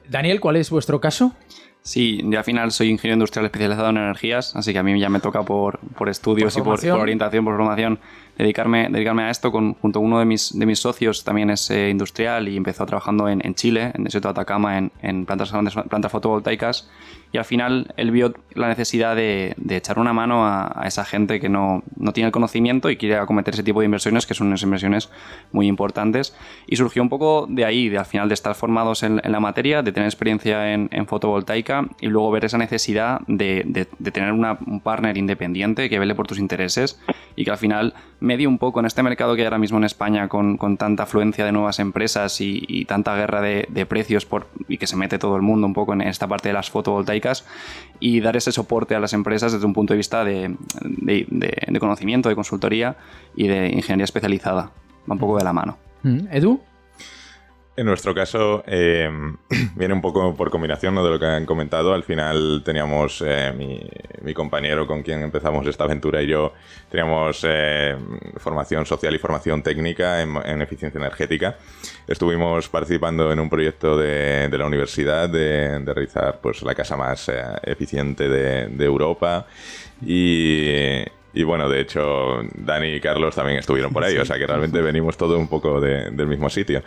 Daniel, 0.09 0.41
¿cuál 0.41 0.57
es 0.57 0.71
vuestro 0.71 1.01
caso? 1.01 1.35
Sí, 1.87 2.23
yo 2.25 2.39
al 2.39 2.45
final 2.45 2.73
soy 2.73 2.89
ingeniero 2.89 3.17
industrial 3.17 3.45
especializado 3.45 3.91
en 3.91 3.99
energías, 3.99 4.57
así 4.57 4.73
que 4.73 4.79
a 4.79 4.83
mí 4.83 4.99
ya 4.99 5.11
me 5.11 5.21
toca 5.21 5.43
por, 5.43 5.79
estudios 6.09 6.57
y 6.57 6.63
por, 6.63 6.83
orientación, 6.87 7.45
por 7.45 7.59
formación, 7.59 7.99
dedicarme, 8.39 8.89
dedicarme 8.91 9.25
a 9.25 9.31
esto. 9.31 9.51
Con, 9.53 9.75
junto 9.75 9.99
a 9.99 10.03
uno 10.03 10.19
de 10.19 10.25
mis, 10.25 10.59
de 10.59 10.67
mis 10.67 10.79
socios 10.79 11.25
también 11.25 11.51
es 11.51 11.71
eh, 11.71 11.91
industrial 11.91 12.49
y 12.49 12.57
empezó 12.57 12.87
trabajando 12.87 13.29
en, 13.29 13.45
en, 13.45 13.55
Chile, 13.55 13.93
en 13.95 14.05
desierto 14.05 14.29
de 14.29 14.33
Atacama, 14.33 14.79
en, 14.79 14.93
en 15.03 15.27
plantas, 15.27 15.53
plantas 15.89 16.13
fotovoltaicas 16.13 16.89
y 17.35 17.37
al 17.37 17.45
final 17.45 17.93
él 17.97 18.13
vio 18.13 18.33
la 18.55 18.69
necesidad 18.69 19.17
de, 19.17 19.57
echar 19.69 19.99
una 19.99 20.13
mano 20.13 20.47
a, 20.47 20.85
esa 20.87 21.05
gente 21.05 21.41
que 21.41 21.49
no, 21.49 21.83
tiene 22.13 22.29
el 22.29 22.33
conocimiento 22.33 22.91
y 22.91 22.97
quiere 22.97 23.17
acometer 23.17 23.55
ese 23.55 23.65
tipo 23.65 23.81
de 23.81 23.87
inversiones, 23.87 24.25
que 24.25 24.35
son 24.35 24.47
unas 24.47 24.63
inversiones 24.63 25.11
muy 25.51 25.67
importantes. 25.67 26.37
Y 26.69 26.77
surgió 26.77 27.03
un 27.03 27.09
poco 27.09 27.49
de 27.51 27.65
ahí, 27.65 27.89
de 27.89 27.99
al 27.99 28.07
final 28.07 28.29
de 28.29 28.35
estar 28.35 28.55
formados 28.55 29.03
en, 29.03 29.17
la 29.17 29.41
materia, 29.41 29.83
de 29.83 29.91
tener 29.91 30.07
experiencia 30.07 30.73
en, 30.75 31.07
fotovoltaica 31.09 31.89
y 32.01 32.07
luego 32.07 32.31
ver 32.31 32.45
esa 32.45 32.57
necesidad 32.57 33.21
de, 33.27 33.89
tener 34.13 34.31
un 34.31 34.81
partner 34.81 35.17
independiente 35.17 35.91
que 35.91 35.99
vele 35.99 36.15
por 36.15 36.29
tus 36.29 36.39
intereses 36.39 37.01
y 37.35 37.45
que 37.45 37.51
al 37.51 37.59
final 37.59 37.95
medie 38.25 38.47
un 38.47 38.59
poco 38.59 38.81
en 38.81 38.87
este 38.87 39.03
mercado 39.03 39.35
que 39.35 39.43
hay 39.43 39.47
ahora 39.47 39.59
mismo 39.59 39.79
en 39.79 39.85
España 39.85 40.29
con, 40.29 40.59
tanta 40.77 41.03
afluencia 41.05 41.45
de 41.45 41.53
nuevas 41.53 41.79
empresas 41.79 42.41
y, 42.41 42.85
tanta 42.87 43.15
guerra 43.15 43.41
de, 43.41 43.67
de 43.69 43.87
precios 43.87 44.25
por, 44.25 44.49
y 44.69 44.79
que 44.79 44.87
se 44.87 44.97
mete 44.97 45.19
todo 45.19 45.37
el 45.37 45.43
mundo 45.43 45.67
un 45.67 45.75
poco 45.75 45.93
en 45.93 46.01
esta 46.01 46.27
parte 46.27 46.49
de 46.49 46.55
las 46.55 46.71
fotovoltaicas 46.71 47.45
y 48.01 48.21
dar 48.21 48.37
ese 48.37 48.53
soporte 48.53 48.95
a 48.95 49.01
las 49.01 49.13
empresas 49.13 49.53
desde 49.53 49.67
un 49.67 49.73
punto 49.73 49.93
de 49.93 49.99
vista 49.99 50.25
de, 50.25 50.57
conocimiento, 51.79 52.29
de 52.29 52.35
consultoría 52.35 52.97
y 53.37 53.47
de 53.47 53.69
ingeniería 53.69 54.05
especializada. 54.05 54.71
Va 55.09 55.15
un 55.15 55.19
poco 55.19 55.39
de 55.39 55.45
la 55.45 55.53
mano. 55.53 55.77
Mm, 56.03 56.27
Edu. 56.31 56.61
En 57.77 57.87
nuestro 57.87 58.15
caso, 58.15 58.63
eh, 58.69 59.11
viene 59.75 59.95
un 59.95 60.01
poco 60.01 60.33
por 60.37 60.49
combinación 60.49 60.95
de 60.95 61.03
lo 61.03 61.19
que 61.19 61.27
han 61.27 61.45
comentado. 61.45 61.93
Al 61.93 62.05
final 62.05 62.63
teníamos 62.65 63.21
eh, 63.27 63.53
mi, 64.23 64.33
compañero 64.33 64.87
con 64.87 65.03
quien 65.03 65.23
empezamos 65.23 65.67
esta 65.67 65.85
aventura 65.85 66.23
y 66.23 66.29
yo 66.29 66.53
teníamos 66.89 67.45
eh, 67.49 67.97
formación 68.37 68.87
social 68.87 69.15
y 69.15 69.19
formación 69.19 69.63
técnica 69.63 70.23
en, 70.23 70.63
eficiencia 70.63 70.99
energética. 70.99 71.57
Estuvimos 72.07 72.69
participando 72.69 73.33
en 73.33 73.41
un 73.41 73.51
proyecto 73.51 73.97
de, 73.97 74.49
la 74.51 74.67
universidad 74.67 75.29
de, 75.29 75.81
realizar 75.81 76.39
pues, 76.41 76.63
la 76.63 76.75
casa 76.75 76.97
más 76.97 77.31
eficiente 77.63 78.29
de, 78.29 78.85
Europa 78.85 79.47
y, 80.05 81.03
y 81.33 81.43
bueno, 81.43 81.69
de 81.69 81.81
hecho, 81.81 82.41
Dani 82.55 82.95
y 82.95 83.01
Carlos 83.01 83.35
también 83.35 83.59
estuvieron 83.59 83.93
por 83.93 84.05
ahí, 84.05 84.17
o 84.17 84.25
sea 84.25 84.39
que 84.39 84.47
realmente 84.47 84.81
venimos 84.81 85.17
todo 85.17 85.39
un 85.39 85.49
poco 85.49 85.81
del 85.81 86.27
mismo 86.27 86.51
sitio. 86.51 86.83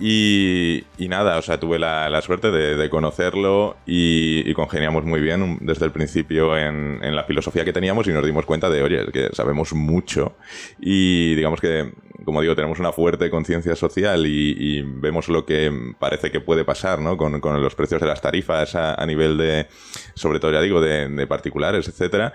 Y, 0.00 0.84
nada, 0.98 1.36
o 1.36 1.42
sea, 1.42 1.60
tuve 1.60 1.78
la, 1.78 2.20
suerte 2.22 2.50
de, 2.50 2.90
conocerlo 2.90 3.76
y, 3.86 4.52
congeniamos 4.54 5.04
muy 5.04 5.20
bien 5.20 5.58
desde 5.60 5.84
el 5.84 5.92
principio 5.92 6.56
en, 6.56 7.14
la 7.14 7.24
filosofía 7.24 7.64
que 7.64 7.72
teníamos 7.72 8.06
y 8.08 8.12
nos 8.12 8.24
dimos 8.24 8.46
cuenta 8.46 8.70
de, 8.70 8.82
oye, 8.82 9.06
que 9.12 9.28
sabemos 9.32 9.74
mucho 9.74 10.36
y 10.80 11.34
digamos 11.34 11.60
que, 11.60 11.92
como 12.24 12.40
digo, 12.40 12.54
tenemos 12.54 12.78
una 12.78 12.92
fuerte 12.92 13.28
conciencia 13.28 13.76
social 13.76 14.26
y, 14.26 14.82
vemos 14.82 15.28
lo 15.28 15.44
que 15.44 15.70
parece 15.98 16.30
que 16.30 16.40
puede 16.40 16.64
pasar, 16.64 17.00
¿no? 17.00 17.16
Con, 17.16 17.40
los 17.62 17.74
precios 17.74 18.00
de 18.00 18.06
las 18.06 18.22
tarifas 18.22 18.74
a, 18.74 19.04
nivel 19.04 19.36
de, 19.36 19.66
sobre 20.14 20.40
todo 20.40 20.52
ya 20.52 20.62
digo, 20.62 20.80
de, 20.80 21.08
de 21.08 21.26
particulares, 21.26 21.88
etcétera. 21.88 22.32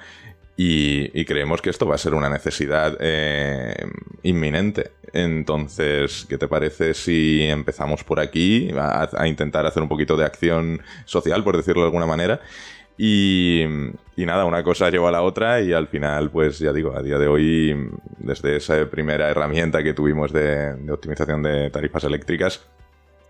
Y, 0.57 1.25
creemos 1.25 1.61
que 1.61 1.69
esto 1.69 1.85
va 1.85 1.95
a 1.95 1.97
ser 1.97 2.13
una 2.13 2.29
necesidad 2.29 2.97
eh, 3.01 3.75
inminente. 4.23 4.91
Entonces, 5.11 6.25
¿qué 6.29 6.37
te 6.37 6.47
parece 6.47 6.93
si 6.93 7.43
empezamos 7.43 8.03
por 8.03 8.19
aquí 8.19 8.69
a, 8.77 9.27
intentar 9.27 9.65
hacer 9.65 9.83
un 9.83 9.89
poquito 9.89 10.15
de 10.15 10.25
acción 10.25 10.81
social, 11.05 11.43
por 11.43 11.57
decirlo 11.57 11.81
de 11.81 11.87
alguna 11.87 12.05
manera? 12.05 12.39
Y, 12.97 13.65
nada, 14.15 14.45
una 14.45 14.63
cosa 14.63 14.89
lleva 14.89 15.09
a 15.09 15.11
la 15.11 15.23
otra 15.23 15.59
y 15.59 15.73
al 15.73 15.87
final, 15.87 16.31
pues 16.31 16.59
ya 16.59 16.71
digo, 16.71 16.95
a 16.95 17.01
día 17.01 17.17
de 17.17 17.27
hoy, 17.27 17.89
desde 18.17 18.55
esa 18.55 18.89
primera 18.89 19.29
herramienta 19.29 19.83
que 19.83 19.93
tuvimos 19.93 20.31
de 20.31 20.73
optimización 20.89 21.43
de 21.43 21.69
tarifas 21.69 22.05
eléctricas, 22.05 22.65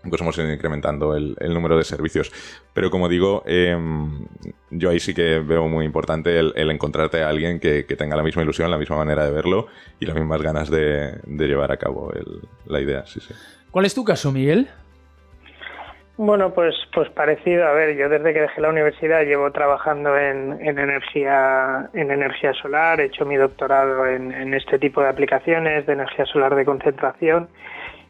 pues 0.08 0.20
hemos 0.20 0.36
ido 0.38 0.52
incrementando 0.52 1.16
el, 1.16 1.36
número 1.52 1.76
de 1.76 1.84
servicios. 1.84 2.32
Pero 2.72 2.90
como 2.90 3.08
digo, 3.08 3.42
em, 3.46 4.26
yo 4.70 4.90
ahí 4.90 5.00
sí 5.00 5.14
que 5.14 5.40
veo 5.40 5.68
muy 5.68 5.84
importante 5.84 6.38
el, 6.38 6.70
encontrarte 6.70 7.22
a 7.22 7.28
alguien 7.28 7.60
que, 7.60 7.84
tenga 7.84 8.16
la 8.16 8.22
misma 8.22 8.42
ilusión, 8.42 8.70
la 8.70 8.78
misma 8.78 8.96
manera 8.96 9.24
de 9.24 9.30
verlo 9.30 9.66
y 9.98 10.06
las 10.06 10.14
mismas 10.14 10.42
ganas 10.42 10.70
de, 10.70 11.20
llevar 11.26 11.72
a 11.72 11.76
cabo 11.76 12.12
la 12.66 12.80
idea. 12.80 13.06
Sí, 13.06 13.20
sí. 13.20 13.34
¿Cuál 13.70 13.86
es 13.86 13.94
tu 13.94 14.04
caso, 14.04 14.32
Miguel? 14.32 14.68
Bueno, 16.18 16.54
pues, 16.54 16.74
pues 16.94 17.10
parecido. 17.10 17.66
A 17.66 17.72
ver, 17.72 17.94
yo 17.94 18.08
desde 18.08 18.32
que 18.32 18.40
dejé 18.40 18.60
la 18.62 18.70
universidad 18.70 19.22
llevo 19.24 19.50
trabajando 19.52 20.16
en, 20.16 20.52
energía, 20.66 21.90
en 21.92 22.10
energía 22.10 22.54
solar, 22.54 23.00
he 23.00 23.06
hecho 23.06 23.26
mi 23.26 23.36
doctorado 23.36 24.06
en, 24.06 24.32
en 24.32 24.54
este 24.54 24.78
tipo 24.78 25.02
de 25.02 25.08
aplicaciones 25.08 25.84
de 25.84 25.92
energía 25.92 26.24
solar 26.24 26.54
de 26.54 26.64
concentración 26.64 27.48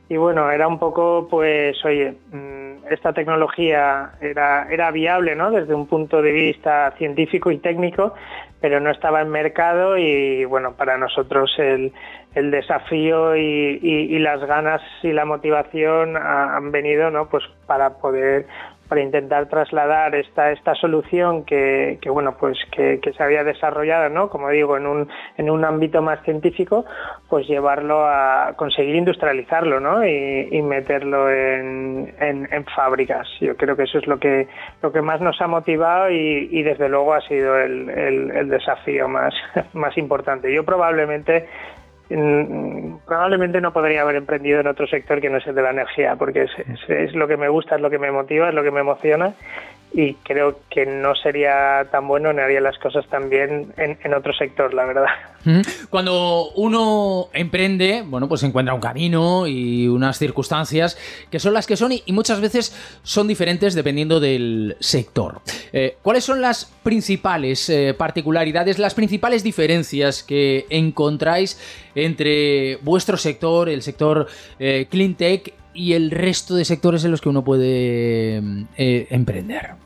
y 0.08 0.16
bueno, 0.16 0.50
era 0.50 0.68
un 0.68 0.78
poco, 0.78 1.26
pues, 1.28 1.84
oye, 1.84 2.14
mm, 2.32 2.86
esta 2.90 3.12
tecnología 3.12 4.12
era, 4.20 4.68
era 4.70 4.90
viable, 4.92 5.34
¿no? 5.34 5.50
Desde 5.50 5.74
un 5.74 5.86
punto 5.86 6.22
de 6.22 6.30
vista 6.30 6.92
científico 6.96 7.50
y 7.50 7.58
técnico, 7.58 8.14
pero 8.60 8.78
no 8.78 8.90
estaba 8.90 9.20
en 9.20 9.30
mercado 9.30 9.98
y, 9.98 10.44
bueno, 10.44 10.74
para 10.74 10.96
nosotros 10.96 11.52
el, 11.58 11.92
el 12.36 12.50
desafío 12.52 13.34
y, 13.36 13.80
y, 13.82 14.18
las 14.20 14.44
ganas 14.44 14.80
y 15.02 15.12
la 15.12 15.24
motivación 15.24 16.16
han 16.16 16.70
venido, 16.70 17.10
¿no? 17.10 17.28
Pues 17.28 17.42
para 17.66 17.98
poder 17.98 18.46
para 18.88 19.02
intentar 19.02 19.48
trasladar 19.48 20.14
esta, 20.14 20.52
esta 20.52 20.74
solución 20.74 21.44
que, 21.44 21.98
que 22.00 22.10
bueno 22.10 22.36
pues 22.38 22.58
que, 22.70 23.00
se 23.16 23.22
había 23.22 23.44
desarrollado 23.44 24.08
no 24.08 24.28
como 24.28 24.50
digo 24.50 24.76
en 24.76 24.86
un, 24.86 25.08
en 25.36 25.50
un 25.50 25.64
ámbito 25.64 26.02
más 26.02 26.22
científico 26.22 26.84
pues 27.28 27.46
llevarlo 27.46 28.06
a 28.06 28.54
conseguir 28.56 28.94
industrializarlo 28.96 29.80
no 29.80 30.06
y, 30.06 30.62
meterlo 30.66 31.30
en, 31.30 32.12
en, 32.18 32.64
fábricas. 32.74 33.28
Yo 33.40 33.56
creo 33.56 33.76
que 33.76 33.84
eso 33.84 33.98
es 33.98 34.06
lo 34.06 34.18
que 34.18 34.48
lo 34.82 34.90
que 34.90 35.00
más 35.00 35.20
nos 35.20 35.40
ha 35.40 35.46
motivado 35.46 36.10
y, 36.10 36.48
y 36.50 36.62
desde 36.62 36.88
luego 36.88 37.14
ha 37.14 37.20
sido 37.22 37.56
el, 37.56 37.88
el, 37.88 38.30
el 38.32 38.48
desafío 38.48 39.08
más 39.08 39.34
más 39.74 39.96
importante. 39.96 40.52
Yo 40.52 40.64
probablemente 40.64 41.46
probablemente 42.08 43.60
no 43.60 43.72
podría 43.72 44.02
haber 44.02 44.16
emprendido 44.16 44.60
en 44.60 44.66
otro 44.68 44.86
sector 44.86 45.20
que 45.20 45.28
no 45.28 45.38
es 45.38 45.46
el 45.46 45.54
de 45.54 45.62
la 45.62 45.70
energía, 45.70 46.16
porque 46.16 46.46
es, 46.88 47.14
lo 47.14 47.26
que 47.26 47.36
me 47.36 47.48
gusta, 47.48 47.76
es 47.76 47.80
lo 47.80 47.90
que 47.90 47.98
me 47.98 48.12
motiva, 48.12 48.48
es 48.48 48.54
lo 48.54 48.62
que 48.62 48.70
me 48.70 48.80
emociona 48.80 49.34
y 49.92 50.14
creo 50.14 50.60
que 50.70 50.84
no 50.84 51.14
sería 51.14 51.88
tan 51.90 52.06
bueno 52.06 52.32
ni 52.32 52.40
haría 52.40 52.60
las 52.60 52.78
cosas 52.78 53.06
tan 53.08 53.30
bien 53.30 53.72
en, 53.76 54.14
otro 54.14 54.32
sector, 54.34 54.74
la 54.74 54.84
verdad. 54.84 55.06
Cuando 55.90 56.50
uno 56.56 57.28
emprende, 57.32 58.02
bueno, 58.04 58.28
pues 58.28 58.42
encuentra 58.42 58.74
un 58.74 58.80
camino 58.80 59.46
y 59.46 59.86
unas 59.88 60.18
circunstancias 60.18 60.98
que 61.30 61.38
son 61.38 61.54
las 61.54 61.66
que 61.66 61.76
son 61.76 61.92
y, 61.92 62.02
muchas 62.08 62.40
veces 62.40 62.76
son 63.04 63.28
diferentes 63.28 63.74
dependiendo 63.74 64.20
del 64.20 64.76
sector. 64.80 65.40
Eh, 65.72 65.96
¿Cuáles 66.02 66.24
son 66.24 66.40
las 66.40 66.66
principales 66.82 67.68
eh, 67.70 67.94
particularidades, 67.96 68.78
las 68.78 68.94
principales 68.94 69.42
diferencias 69.44 70.22
que 70.22 70.66
encontráis 70.68 71.58
entre 71.94 72.76
vuestro 72.82 73.16
sector, 73.16 73.68
el 73.68 73.82
sector 73.82 74.26
eh, 74.58 74.86
Clean 74.90 75.14
Tech 75.14 75.54
y 75.76 75.92
el 75.92 76.10
resto 76.10 76.56
de 76.56 76.64
sectores 76.64 77.04
en 77.04 77.10
los 77.10 77.20
que 77.20 77.28
uno 77.28 77.44
puede 77.44 78.42
emprender? 78.76 79.76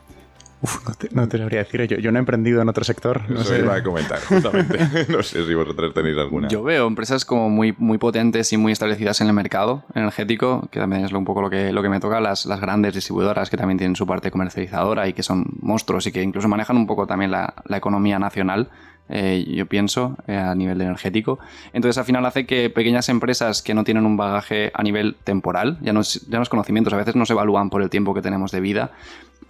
Uf, 0.62 0.86
no 1.12 1.26
te, 1.26 1.38
lo 1.38 1.44
habría 1.44 1.60
decir. 1.60 1.86
Yo, 1.86 1.96
yo 1.96 2.12
no 2.12 2.18
he 2.18 2.20
emprendido 2.20 2.60
en 2.60 2.68
otro 2.68 2.84
sector. 2.84 3.22
No 3.30 3.42
sé. 3.42 3.60
iba 3.60 3.74
a 3.74 3.82
comentar, 3.82 4.20
justamente. 4.20 4.78
no 5.08 5.22
sé 5.22 5.46
si 5.46 5.54
vosotros 5.54 5.94
tenéis 5.94 6.18
alguna. 6.18 6.48
Yo 6.48 6.62
veo 6.62 6.86
empresas 6.86 7.24
como 7.24 7.48
muy, 7.48 7.74
muy 7.78 7.96
potentes 7.96 8.52
y 8.52 8.58
muy 8.58 8.72
establecidas 8.72 9.20
en 9.22 9.28
el 9.28 9.32
mercado 9.32 9.84
energético, 9.94 10.68
que 10.70 10.78
también 10.78 11.04
es 11.04 11.12
un 11.12 11.24
poco 11.24 11.40
lo 11.40 11.48
que, 11.48 11.72
lo 11.72 11.82
que 11.82 11.88
me 11.88 11.98
toca, 11.98 12.20
las, 12.20 12.44
las 12.44 12.60
grandes 12.60 12.94
distribuidoras 12.94 13.48
que 13.48 13.56
también 13.56 13.78
tienen 13.78 13.96
su 13.96 14.06
parte 14.06 14.30
comercializadora 14.30 15.08
y 15.08 15.14
que 15.14 15.22
son 15.22 15.46
monstruos 15.60 16.06
y 16.06 16.12
que 16.12 16.22
incluso 16.22 16.46
manejan 16.46 16.76
un 16.76 16.86
poco 16.86 17.06
también 17.06 17.30
la, 17.30 17.54
la 17.64 17.78
economía 17.78 18.18
nacional. 18.18 18.68
Eh, 19.12 19.44
yo 19.48 19.66
pienso, 19.66 20.16
eh, 20.28 20.36
a 20.36 20.54
nivel 20.54 20.80
energético. 20.80 21.40
Entonces, 21.72 21.98
al 21.98 22.04
final 22.04 22.24
hace 22.26 22.46
que 22.46 22.70
pequeñas 22.70 23.08
empresas 23.08 23.60
que 23.60 23.74
no 23.74 23.82
tienen 23.82 24.06
un 24.06 24.16
bagaje 24.16 24.70
a 24.72 24.84
nivel 24.84 25.16
temporal, 25.24 25.78
ya 25.80 25.92
no, 25.92 26.00
es 26.00 26.48
conocimientos, 26.48 26.92
a 26.92 26.96
veces 26.96 27.16
no 27.16 27.26
se 27.26 27.32
evalúan 27.32 27.70
por 27.70 27.82
el 27.82 27.90
tiempo 27.90 28.14
que 28.14 28.22
tenemos 28.22 28.52
de 28.52 28.60
vida, 28.60 28.92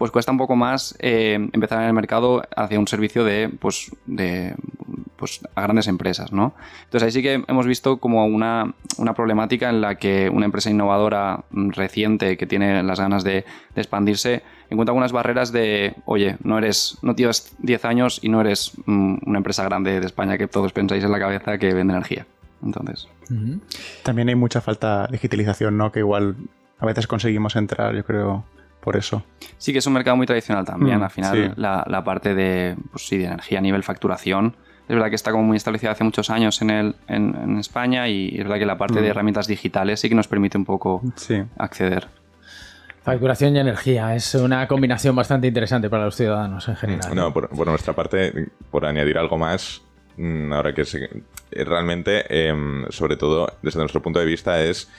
pues 0.00 0.10
cuesta 0.10 0.32
un 0.32 0.38
poco 0.38 0.56
más 0.56 0.96
eh, 0.98 1.34
empezar 1.52 1.82
en 1.82 1.88
el 1.88 1.92
mercado 1.92 2.42
hacia 2.56 2.78
un 2.78 2.88
servicio 2.88 3.22
de, 3.22 3.50
pues, 3.50 3.94
de, 4.06 4.54
pues, 5.16 5.40
a 5.54 5.60
grandes 5.60 5.88
empresas, 5.88 6.32
¿no? 6.32 6.54
Entonces 6.84 7.04
ahí 7.04 7.12
sí 7.12 7.22
que 7.22 7.44
hemos 7.46 7.66
visto 7.66 7.98
como 7.98 8.24
una, 8.24 8.72
una 8.96 9.12
problemática 9.12 9.68
en 9.68 9.82
la 9.82 9.96
que 9.96 10.30
una 10.30 10.46
empresa 10.46 10.70
innovadora 10.70 11.44
mm, 11.50 11.72
reciente 11.72 12.38
que 12.38 12.46
tiene 12.46 12.82
las 12.82 12.98
ganas 12.98 13.24
de, 13.24 13.44
expandirse 13.76 14.42
encuentra 14.70 14.92
algunas 14.92 15.12
barreras 15.12 15.52
de, 15.52 15.94
oye, 16.06 16.38
no 16.42 16.56
eres, 16.56 16.96
no 17.02 17.14
tienes 17.14 17.54
10 17.58 17.84
años 17.84 18.20
y 18.22 18.30
no 18.30 18.40
eres 18.40 18.72
mm, 18.86 19.16
una 19.26 19.36
empresa 19.36 19.64
grande 19.64 20.00
de 20.00 20.06
España 20.06 20.38
que 20.38 20.48
todos 20.48 20.72
pensáis 20.72 21.04
en 21.04 21.12
la 21.12 21.18
cabeza 21.18 21.58
que 21.58 21.74
vende 21.74 21.92
energía. 21.92 22.26
Entonces. 22.64 23.06
También 24.02 24.30
hay 24.30 24.34
mucha 24.34 24.62
falta 24.62 25.08
de 25.08 25.12
digitalización, 25.12 25.76
¿no? 25.76 25.92
Que 25.92 25.98
igual 25.98 26.36
a 26.78 26.86
veces 26.86 27.06
conseguimos 27.06 27.54
entrar, 27.54 27.94
yo 27.94 28.02
creo, 28.02 28.44
por 28.80 28.96
eso. 28.96 29.22
Sí 29.58 29.72
que 29.72 29.78
es 29.78 29.86
un 29.86 29.92
mercado 29.92 30.16
muy 30.16 30.26
tradicional 30.26 30.64
también. 30.64 30.98
Mm, 30.98 31.02
Al 31.02 31.10
final, 31.10 31.54
la, 31.56 32.04
parte 32.04 32.34
de, 32.34 32.76
pues 32.90 33.06
sí, 33.06 33.18
de 33.18 33.26
energía 33.26 33.58
a 33.58 33.62
nivel 33.62 33.82
facturación 33.82 34.56
es 34.88 34.94
verdad 34.96 35.08
que 35.08 35.14
está 35.14 35.30
como 35.30 35.44
muy 35.44 35.56
establecida 35.56 35.92
hace 35.92 36.02
muchos 36.02 36.30
años 36.30 36.60
en, 36.62 36.70
el, 36.70 36.96
en, 37.06 37.58
España 37.58 38.08
y 38.08 38.30
es 38.30 38.38
verdad 38.38 38.58
que 38.58 38.66
la 38.66 38.76
parte 38.76 39.00
de 39.00 39.06
mm. 39.06 39.10
herramientas 39.10 39.46
digitales 39.46 40.00
sí 40.00 40.08
que 40.08 40.16
nos 40.16 40.26
permite 40.26 40.58
un 40.58 40.64
poco 40.64 41.00
acceder. 41.58 42.08
Facturación 43.04 43.54
y 43.54 43.60
energía 43.60 44.14
es 44.16 44.34
una 44.34 44.66
combinación 44.66 45.14
bastante 45.14 45.46
interesante 45.46 45.88
para 45.88 46.06
los 46.06 46.16
ciudadanos 46.16 46.68
en 46.68 46.76
general. 46.76 47.14
No, 47.14 47.32
por, 47.32 47.66
nuestra 47.66 47.94
parte, 47.94 48.48
por 48.70 48.84
añadir 48.84 49.16
algo 49.16 49.38
más, 49.38 49.80
mm, 50.16 50.52
ahora 50.52 50.74
que 50.74 50.84
realmente, 51.52 52.48
em, 52.48 52.84
sobre 52.90 53.16
todo 53.16 53.46
desde 53.62 53.78
nuestro 53.78 54.02
punto 54.02 54.18
de 54.18 54.26
vista, 54.26 54.60
es 54.60 54.90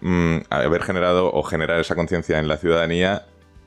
Mm, 0.00 0.38
haber 0.50 0.82
generado 0.82 1.32
o 1.32 1.42
generar 1.42 1.80
esa 1.80 1.96
conciencia 1.96 2.38
en 2.38 2.46
la 2.46 2.56
ciudadanía 2.56 3.26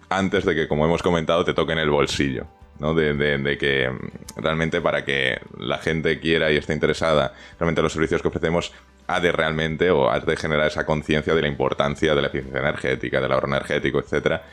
antes 0.10 0.46
de 0.46 0.56
que, 0.56 0.68
como 0.68 0.86
hemos 0.86 1.04
comentado, 1.04 1.44
te 1.44 1.54
toque 1.54 1.74
en 1.74 1.80
el 1.80 1.90
bolsillo. 1.90 2.48
¿no? 2.80 2.94
De, 2.94 3.58
que 3.60 3.90
mm, 3.90 4.42
realmente 4.42 4.82
para 4.82 5.06
que 5.06 5.40
la 5.58 5.78
gente 5.78 6.20
quiera 6.20 6.52
y 6.52 6.58
esté 6.58 6.74
interesada 6.74 7.34
realmente 7.60 7.82
en 7.82 7.84
los 7.84 7.94
servicios 7.94 8.22
que 8.22 8.30
ofrecemos, 8.30 8.72
ha 9.08 9.20
de 9.20 9.32
realmente 9.32 9.92
o 9.92 10.10
has 10.10 10.26
de 10.26 10.38
generar 10.38 10.68
esa 10.68 10.86
conciencia 10.86 11.36
de 11.36 11.42
la 11.42 11.48
importancia 11.48 12.16
de 12.16 12.22
la 12.22 12.28
eficiencia 12.28 12.60
energética, 12.60 13.20
del 13.20 13.32
ahorro 13.32 13.48
energético, 13.48 14.00
etcétera. 14.00 14.44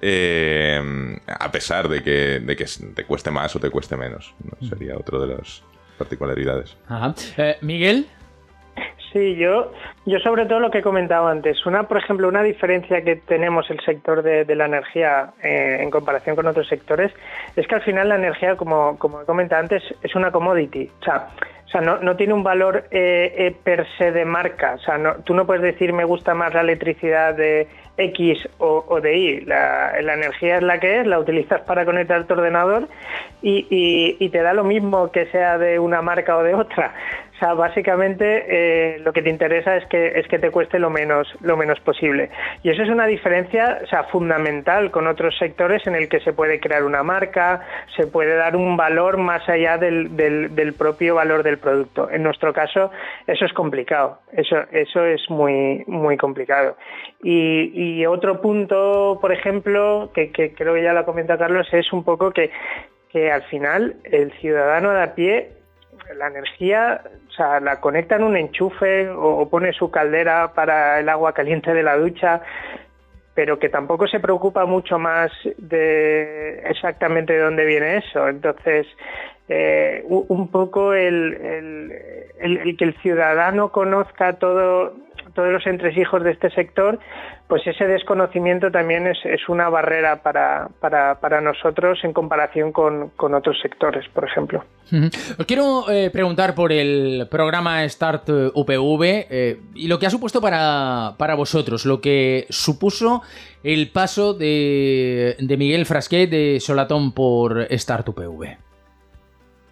Eh, 0.00 1.18
a 1.26 1.50
pesar 1.50 1.88
de 1.88 2.02
que, 2.02 2.38
de 2.38 2.56
que 2.56 2.66
te 2.94 3.04
cueste 3.04 3.32
más 3.32 3.54
o 3.56 3.60
te 3.60 3.70
cueste 3.70 3.96
menos. 3.96 4.32
Sería 4.68 4.96
otro 4.96 5.20
de 5.20 5.34
las 5.34 5.62
particularidades. 5.98 6.76
Eh, 7.36 7.56
Miguel, 7.60 8.06
Sí, 9.18 9.34
yo, 9.34 9.72
yo 10.06 10.20
sobre 10.20 10.46
todo 10.46 10.60
lo 10.60 10.70
que 10.70 10.78
he 10.78 10.82
comentado 10.82 11.26
antes. 11.26 11.66
Una, 11.66 11.88
por 11.88 11.96
ejemplo, 11.96 12.28
una 12.28 12.44
diferencia 12.44 13.02
que 13.02 13.16
tenemos 13.16 13.68
el 13.68 13.80
sector 13.80 14.22
de, 14.22 14.44
la 14.54 14.66
energía 14.66 15.32
eh, 15.42 15.78
en 15.80 15.90
comparación 15.90 16.36
con 16.36 16.46
otros 16.46 16.68
sectores 16.68 17.12
es 17.56 17.66
que 17.66 17.74
al 17.74 17.82
final 17.82 18.08
la 18.10 18.14
energía, 18.14 18.56
como, 18.56 18.96
como 18.96 19.22
he 19.22 19.24
comentado 19.24 19.60
antes, 19.60 19.82
es 20.04 20.14
una 20.14 20.30
commodity. 20.30 20.88
O 21.00 21.04
sea, 21.04 21.30
o 21.68 21.70
sea, 21.70 21.80
no, 21.82 21.98
no 21.98 22.16
tiene 22.16 22.32
un 22.32 22.42
valor 22.42 22.84
eh, 22.92 23.34
eh, 23.36 23.56
per 23.62 23.86
se 23.98 24.10
de 24.10 24.24
marca. 24.24 24.74
O 24.74 24.78
sea, 24.78 24.96
no, 24.96 25.16
tú 25.16 25.34
no 25.34 25.46
puedes 25.46 25.62
decir 25.62 25.92
me 25.92 26.04
gusta 26.04 26.32
más 26.32 26.54
la 26.54 26.62
electricidad 26.62 27.34
de 27.34 27.68
X 27.98 28.48
o, 28.58 29.00
de 29.02 29.18
Y. 29.18 29.40
La, 29.42 29.98
energía 29.98 30.56
es 30.56 30.62
la 30.62 30.80
que 30.80 31.00
es, 31.00 31.06
la 31.06 31.18
utilizas 31.18 31.60
para 31.62 31.84
conectar 31.84 32.24
tu 32.24 32.34
ordenador 32.34 32.88
y, 33.42 34.28
te 34.30 34.42
da 34.42 34.54
lo 34.54 34.64
mismo 34.64 35.10
que 35.10 35.26
sea 35.26 35.58
de 35.58 35.78
una 35.78 36.00
marca 36.00 36.38
o 36.38 36.42
de 36.42 36.54
otra. 36.54 36.94
O 37.38 37.40
sea, 37.40 37.54
básicamente 37.54 38.46
eh, 38.48 38.98
lo 38.98 39.12
que 39.12 39.22
te 39.22 39.30
interesa 39.30 39.76
es 39.76 39.86
que, 39.86 40.18
es 40.18 40.26
que 40.26 40.40
te 40.40 40.50
cueste 40.50 40.80
lo 40.80 40.90
menos, 40.90 41.32
lo 41.40 41.56
menos 41.56 41.78
posible. 41.78 42.30
Y 42.64 42.70
eso 42.70 42.82
es 42.82 42.88
una 42.88 43.06
diferencia 43.06 43.78
o 43.84 43.86
sea, 43.86 44.02
fundamental 44.04 44.90
con 44.90 45.06
otros 45.06 45.38
sectores 45.38 45.86
en 45.86 45.94
el 45.94 46.08
que 46.08 46.18
se 46.18 46.32
puede 46.32 46.58
crear 46.58 46.82
una 46.82 47.04
marca, 47.04 47.64
se 47.96 48.08
puede 48.08 48.34
dar 48.34 48.56
un 48.56 48.76
valor 48.76 49.18
más 49.18 49.48
allá 49.48 49.78
del, 49.78 50.16
del, 50.16 50.72
propio 50.72 51.14
valor 51.14 51.44
del 51.44 51.58
producto. 51.58 52.10
En 52.10 52.24
nuestro 52.24 52.52
caso, 52.52 52.90
eso 53.28 53.44
es 53.44 53.52
complicado. 53.52 54.18
Eso, 54.32 54.56
eso 54.72 55.04
es 55.04 55.30
muy, 55.30 55.84
muy 55.86 56.16
complicado. 56.16 56.76
Y, 57.22 57.70
y 58.00 58.04
otro 58.06 58.40
punto, 58.40 59.18
por 59.20 59.30
ejemplo, 59.30 60.10
que, 60.12 60.32
creo 60.32 60.74
que 60.74 60.82
ya 60.82 60.92
lo 60.92 61.04
comenta 61.04 61.38
Carlos, 61.38 61.68
es 61.70 61.92
un 61.92 62.02
poco 62.02 62.32
que, 62.32 62.50
que 63.10 63.30
al 63.30 63.42
final 63.44 63.94
el 64.02 64.32
ciudadano 64.40 64.90
de 64.90 65.02
a 65.02 65.14
pie 65.14 65.57
la 66.16 66.28
energía, 66.28 67.02
o 67.28 67.32
sea, 67.32 67.60
la 67.60 67.80
conecta 67.80 68.16
en 68.16 68.24
un 68.24 68.36
enchufe 68.36 69.08
o, 69.08 69.48
pone 69.48 69.72
su 69.72 69.90
caldera 69.90 70.52
para 70.54 71.00
el 71.00 71.08
agua 71.08 71.32
caliente 71.32 71.72
de 71.72 71.82
la 71.82 71.96
ducha, 71.96 72.42
pero 73.34 73.58
que 73.58 73.68
tampoco 73.68 74.06
se 74.08 74.20
preocupa 74.20 74.66
mucho 74.66 74.98
más 74.98 75.30
de 75.56 76.60
exactamente 76.68 77.34
de 77.34 77.40
dónde 77.40 77.64
viene 77.64 77.98
eso. 77.98 78.28
Entonces, 78.28 78.86
eh, 79.48 80.04
un 80.08 80.48
poco 80.48 80.92
el, 80.92 81.92
el, 82.40 82.76
que 82.76 82.84
el 82.84 82.94
ciudadano 83.00 83.70
conozca 83.70 84.34
todo 84.34 84.94
todos 85.38 85.52
los 85.52 85.64
entresijos 85.68 86.24
de 86.24 86.32
este 86.32 86.50
sector, 86.50 86.98
pues 87.46 87.64
ese 87.64 87.86
desconocimiento 87.86 88.72
también 88.72 89.06
es, 89.06 89.18
una 89.48 89.68
barrera 89.68 90.20
para, 90.20 90.68
para, 90.80 91.40
nosotros 91.40 92.00
en 92.02 92.12
comparación 92.12 92.72
con, 92.72 93.12
otros 93.16 93.56
sectores, 93.62 94.04
por 94.12 94.24
ejemplo. 94.24 94.64
Os 95.38 95.46
quiero 95.46 95.88
eh, 95.88 96.10
preguntar 96.10 96.56
por 96.56 96.72
el 96.72 97.28
programa 97.30 97.88
Start 97.88 98.28
UPV 98.52 99.04
eh, 99.04 99.60
y 99.76 99.86
lo 99.86 100.00
que 100.00 100.06
ha 100.06 100.10
supuesto 100.10 100.40
para, 100.40 101.34
vosotros, 101.36 101.86
lo 101.86 102.00
que 102.00 102.46
supuso 102.48 103.22
el 103.62 103.92
paso 103.92 104.34
de, 104.34 105.36
Miguel 105.56 105.86
Frasquet 105.86 106.28
de 106.28 106.58
Solatón 106.58 107.12
por 107.12 107.68
Start 107.70 108.08
UPV. 108.08 108.67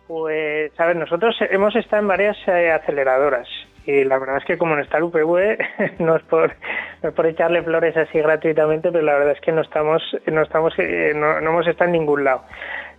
Pues, 0.07 0.73
a 0.79 0.87
ver, 0.87 0.97
nosotros 0.97 1.37
hemos 1.51 1.75
estado 1.75 2.03
en 2.03 2.09
varias 2.09 2.37
eh, 2.47 2.71
aceleradoras 2.71 3.49
y 3.87 4.05
la 4.05 4.19
verdad 4.19 4.39
es 4.39 4.45
que 4.45 4.59
como 4.59 4.75
en 4.75 4.81
está 4.81 4.99
el 4.99 5.05
UPV, 5.05 5.59
no 6.01 6.17
es 6.17 6.23
por 6.25 6.53
no 7.03 7.09
es 7.09 7.15
por 7.15 7.27
echarle 7.27 7.63
flores 7.63 7.97
así 7.97 8.19
gratuitamente, 8.19 8.91
pero 8.91 9.05
la 9.05 9.15
verdad 9.15 9.33
es 9.33 9.41
que 9.41 9.53
no 9.53 9.63
estamos 9.63 10.03
no 10.27 10.43
estamos 10.43 10.75
eh, 10.79 11.13
no, 11.15 11.41
no 11.41 11.51
hemos 11.51 11.67
estado 11.67 11.89
en 11.89 11.93
ningún 11.93 12.25
lado. 12.25 12.43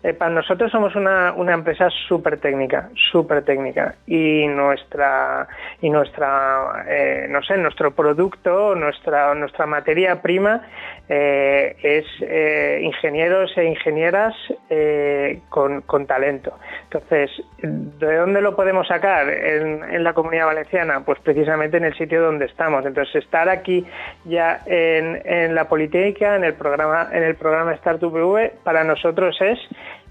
Eh, 0.04 0.14
para 0.14 0.30
nosotros 0.30 0.72
somos 0.72 0.96
una, 0.96 1.34
una 1.34 1.54
empresa 1.54 1.90
súper 2.08 2.40
técnica, 2.40 2.90
súper 3.12 3.44
técnica 3.44 3.96
y 4.06 4.46
nuestra 4.48 5.48
y 5.82 5.90
nuestra 5.90 6.86
eh, 6.88 7.26
no 7.30 7.42
sé 7.42 7.58
nuestro 7.58 7.92
producto, 7.92 8.76
nuestra 8.76 9.34
nuestra 9.34 9.66
materia 9.66 10.22
prima 10.22 10.62
eh, 11.10 11.76
es 11.82 12.06
ingenieros 12.82 13.58
e 13.58 13.66
ingenieras 13.66 14.36
con, 15.50 15.82
con, 15.82 16.06
talento. 16.06 16.58
Entonces, 16.84 17.32
¿de 17.62 18.16
dónde 18.18 18.42
lo 18.42 18.56
podemos 18.56 18.88
sacar 18.88 19.30
en, 19.30 19.84
en, 19.84 20.04
la 20.04 20.14
Comunidad 20.14 20.48
Valenciana? 20.48 21.02
Pues 21.06 21.20
precisamente 21.20 21.78
en 21.78 21.86
el 21.86 21.98
sitio 21.98 22.22
donde 22.22 22.46
estamos. 22.46 22.86
Entonces, 22.86 23.24
estar 23.24 23.48
aquí 23.48 23.86
ya 24.26 24.62
en, 24.66 25.22
en 25.26 25.56
la 25.56 25.70
Politécnica, 25.70 26.36
en 26.36 26.44
el 26.44 26.54
programa 26.54 27.08
en 27.12 27.24
el 27.24 27.36
programa 27.36 27.74
Startup 27.74 28.14
V, 28.14 28.54
para 28.64 28.84
nosotros 28.84 29.38
es 29.42 29.60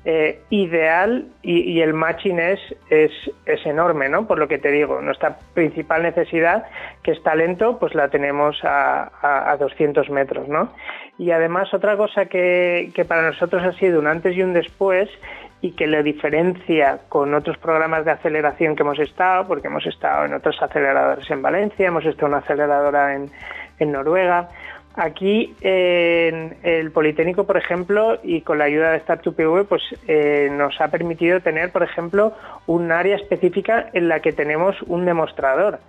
eh, 0.09 0.39
ideal 0.51 1.27
y, 1.43 1.81
el 1.81 1.93
matching 1.93 2.39
es, 2.39 2.61
es, 2.91 3.11
es, 3.45 3.67
enorme, 3.67 4.09
¿no? 4.09 4.29
Por 4.29 4.39
lo 4.39 4.47
que 4.47 4.57
te 4.57 4.71
digo, 4.71 5.01
nuestra 5.01 5.37
principal 5.53 6.05
necesidad, 6.05 6.67
que 7.03 7.11
es 7.11 7.21
talento, 7.25 7.77
pues 7.81 7.93
la 7.97 8.09
tenemos 8.09 8.57
a, 8.63 9.51
a, 9.51 9.57
200 9.57 10.09
metros, 10.11 10.47
¿no? 10.47 10.73
Y 11.19 11.33
además 11.33 11.75
otra 11.75 11.97
cosa 11.97 12.27
que, 12.27 12.93
que 12.95 13.05
para 13.05 13.23
nosotros 13.23 13.65
ha 13.65 13.73
sido 13.73 13.99
un 13.99 14.07
antes 14.07 14.37
y 14.37 14.45
un 14.45 14.53
después 14.53 15.11
y 15.61 15.73
que 15.73 15.89
le 15.89 16.05
diferencia 16.05 17.01
con 17.09 17.35
otros 17.35 17.59
programas 17.59 18.05
de 18.05 18.13
aceleración 18.13 18.77
que 18.77 18.85
hemos 18.85 19.01
estado, 19.01 19.49
porque 19.49 19.67
hemos 19.67 19.87
estado 19.87 20.25
en 20.25 20.35
otros 20.35 20.57
aceleradores 20.63 21.29
en 21.33 21.43
Valencia, 21.43 21.89
hemos 21.89 22.05
estado 22.05 22.29
en 22.29 22.35
una 22.35 22.45
aceleradora 22.45 23.13
en 23.17 23.93
Noruega, 23.93 24.51
Aquí 24.97 25.55
en 25.61 26.57
el 26.63 26.91
Politécnico, 26.91 27.45
por 27.45 27.59
ejemplo, 27.59 28.19
y 28.23 28.41
con 28.41 28.57
la 28.57 28.65
ayuda 28.65 28.93
de 28.93 28.97
Startup 28.97 29.35
PV, 29.35 29.65
pues 29.65 29.83
eh, 30.09 30.49
nos 30.51 30.81
ha 30.81 30.89
permitido 30.89 31.41
tener, 31.41 31.71
por 31.71 31.83
ejemplo, 31.83 32.33
un 32.67 32.91
área 32.91 33.17
específica 33.17 33.91
en 33.93 34.09
la 34.09 34.21
que 34.21 34.33
tenemos 34.33 34.81
un 34.87 35.05
demostrador, 35.05 35.81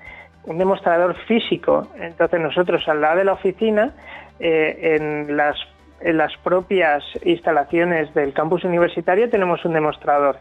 un 0.44 0.58
demostrador 0.58 1.16
físico. 1.26 1.88
Entonces 1.98 2.42
nosotros 2.42 2.86
al 2.90 3.00
lado 3.00 3.20
de 3.20 3.24
la 3.24 3.34
oficina, 3.34 3.94
eh, 4.42 4.98
en 5.00 5.38
las 5.38 6.38
propias 6.44 7.02
instalaciones 7.24 8.14
del 8.14 8.34
campus 8.34 8.66
universitario 8.66 9.30
tenemos 9.30 9.64
un 9.64 9.72
demostrador 9.72 10.38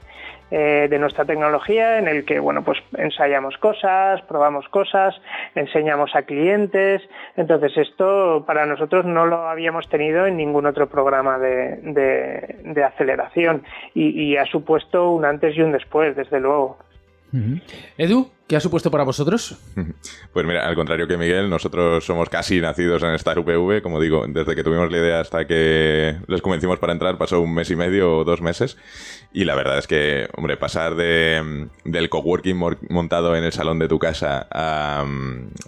eh, 0.50 0.87
de 0.88 0.98
nuestra 0.98 1.24
tecnología 1.24 1.98
en 1.98 2.09
el 2.09 2.24
que 2.24 2.38
bueno 2.38 2.62
pues 2.62 2.78
ensayamos 2.96 3.56
cosas, 3.59 4.22
probamos 4.22 4.68
cosas, 4.68 5.14
enseñamos 5.54 6.14
a 6.14 6.22
clientes. 6.22 7.02
Entonces 7.37 7.76
esto 7.76 8.44
para 8.46 8.66
nosotros 8.66 9.04
no 9.04 9.26
lo 9.26 9.48
habíamos 9.48 9.88
tenido 9.88 10.26
en 10.26 10.37
ningún 10.37 10.66
otro 10.66 10.88
programa 10.88 11.38
de, 11.38 11.80
de, 12.62 12.85
aceleración 12.85 13.64
y, 13.94 14.11
y, 14.22 14.37
ha 14.37 14.44
supuesto 14.46 15.11
un 15.11 15.24
antes 15.24 15.56
y 15.56 15.62
un 15.62 15.72
después, 15.72 16.14
desde 16.14 16.40
luego. 16.40 16.78
Edu, 17.99 18.31
¿Qué 18.47 18.55
ha 18.55 18.61
supuesto 18.61 18.93
para 18.93 19.05
vosotros? 19.05 19.57
Pues 20.33 20.47
mira, 20.47 20.69
al 20.69 20.75
contrario 20.75 21.09
que 21.09 21.17
Miguel, 21.17 21.49
nosotros 21.49 22.05
somos 22.05 22.29
casi 22.29 22.61
nacidos 22.61 23.03
en 23.03 23.15
Star 23.15 23.39
UPV, 23.39 23.81
como 23.81 23.99
digo, 23.99 24.27
desde 24.29 24.55
que 24.55 24.62
tuvimos 24.62 24.93
la 24.93 24.99
idea 24.99 25.21
hasta 25.21 25.47
que 25.47 26.19
les 26.29 26.43
convencimos 26.43 26.79
para 26.79 26.93
entrar 26.93 27.17
pasó 27.17 27.41
un 27.41 27.55
mes 27.55 27.71
y 27.71 27.77
medio 27.77 28.19
o 28.19 28.25
dos 28.25 28.43
meses 28.43 28.77
y 29.33 29.47
la 29.47 29.55
verdad 29.55 29.79
es 29.79 29.87
que, 29.87 30.29
hombre, 30.37 30.59
pasar 30.59 30.95
de, 30.95 31.69
del 31.85 32.11
coworking 32.11 32.59
montado 32.91 33.35
en 33.35 33.45
el 33.45 33.53
salón 33.53 33.79
de 33.79 33.89
tu 33.89 33.99
casa 33.99 34.47
a, 34.51 35.07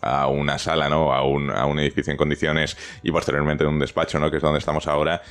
a 0.03 0.27
una 0.27 0.59
sala, 0.59 0.91
¿no? 0.91 1.15
A 1.15 1.23
un, 1.23 1.51
a 1.51 1.65
un, 1.65 1.79
edificio 1.79 2.11
en 2.11 2.19
condiciones 2.19 2.77
y 3.03 3.11
posteriormente 3.11 3.65
un 3.65 3.79
despacho, 3.79 4.19
¿no? 4.19 4.31
Que 4.31 4.37
es 4.37 4.43
donde 4.43 4.59
estamos 4.59 4.87
ahora, 4.87 5.23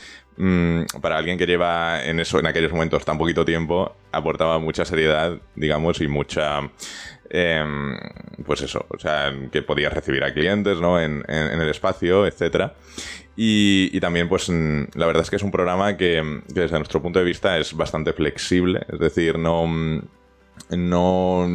para 1.02 1.17
alguien 1.17 1.38
que 1.38 1.47
lleva 1.47 2.04
en 2.04 2.19
eso, 2.19 2.39
en 2.39 2.45
aquellos 2.45 2.71
momentos 2.71 3.04
tan 3.04 3.17
poquito 3.17 3.43
tiempo, 3.43 3.95
aportaba 4.12 4.60
mucha 4.60 4.86
seriedad, 4.86 5.38
digamos, 5.56 6.00
y 6.02 6.08
mucha 6.08 6.62
Em, 7.30 7.97
pues 8.45 8.62
eso, 8.62 8.86
o 8.89 8.97
sea, 8.97 9.34
que 9.52 9.62
podías 9.62 9.91
recibir 9.91 10.23
a 10.23 10.34
clientes, 10.34 10.80
¿no? 10.80 11.00
En, 11.00 11.23
el 11.28 11.69
espacio, 11.69 12.26
etcétera. 12.26 12.76
Y, 13.36 14.00
también, 14.00 14.30
pues, 14.30 14.50
la 14.50 15.06
verdad 15.06 15.21
es 15.21 15.30
que 15.30 15.36
es 15.36 15.43
un 15.43 15.52
programa 15.52 15.97
que, 15.97 16.41
desde 16.47 16.78
nuestro 16.78 17.02
punto 17.02 17.19
de 17.19 17.26
vista 17.26 17.58
es 17.58 17.73
bastante 17.73 18.13
flexible, 18.13 18.82
es 18.91 19.00
decir, 19.00 19.38
no 19.38 19.67
no 20.70 21.48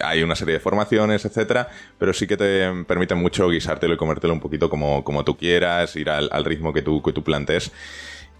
hay 0.00 0.22
una 0.22 0.36
serie 0.36 0.54
de 0.54 0.60
formaciones, 0.60 1.24
etcétera, 1.24 1.68
pero 1.98 2.12
sí 2.12 2.26
que 2.26 2.36
te 2.36 2.84
permite 2.84 3.14
mucho 3.14 3.48
guisártelo 3.48 3.94
y 3.94 3.96
comértelo 3.96 4.32
un 4.32 4.40
poquito 4.40 4.70
como, 4.70 5.04
como 5.04 5.24
tú 5.24 5.36
quieras, 5.36 5.96
ir 5.96 6.10
al, 6.10 6.28
al 6.32 6.44
ritmo 6.44 6.72
que 6.72 6.82
tú, 6.82 7.02
que 7.02 7.12
tú 7.12 7.22
plantees. 7.22 7.72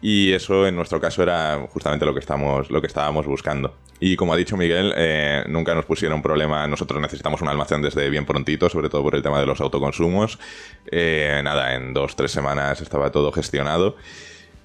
Y 0.01 0.33
eso 0.33 0.66
en 0.66 0.77
nuestro 0.77 1.01
caso 1.01 1.22
era 1.22 1.66
justamente 1.72 2.07
lo 2.07 2.14
que, 2.14 2.20
estamos, 2.20 2.70
lo 2.70 2.81
que 2.81 2.87
estábamos 2.87 3.27
buscando. 3.27 3.74
Y 3.98 4.14
como 4.14 4.33
ha 4.33 4.37
dicho 4.37 4.57
Miguel, 4.57 4.92
eh, 4.96 5.42
nunca 5.48 5.74
nos 5.74 5.87
pusieron 5.87 6.22
problema. 6.22 6.68
Nosotros 6.68 7.01
necesitamos 7.03 7.42
un 7.42 7.48
almacén 7.48 7.83
desde 7.83 8.09
bien 8.09 8.24
prontito, 8.24 8.68
sobre 8.68 8.88
todo 8.88 9.03
por 9.03 9.16
el 9.16 9.22
tema 9.22 9.40
de 9.40 9.46
los 9.46 9.61
autoconsumos. 9.61 10.38
Eh, 10.87 11.40
nada, 11.42 11.74
en 11.74 11.92
dos, 11.94 12.14
tres 12.14 12.31
semanas 12.31 12.81
estaba 12.81 13.11
todo 13.11 13.33
gestionado. 13.33 13.96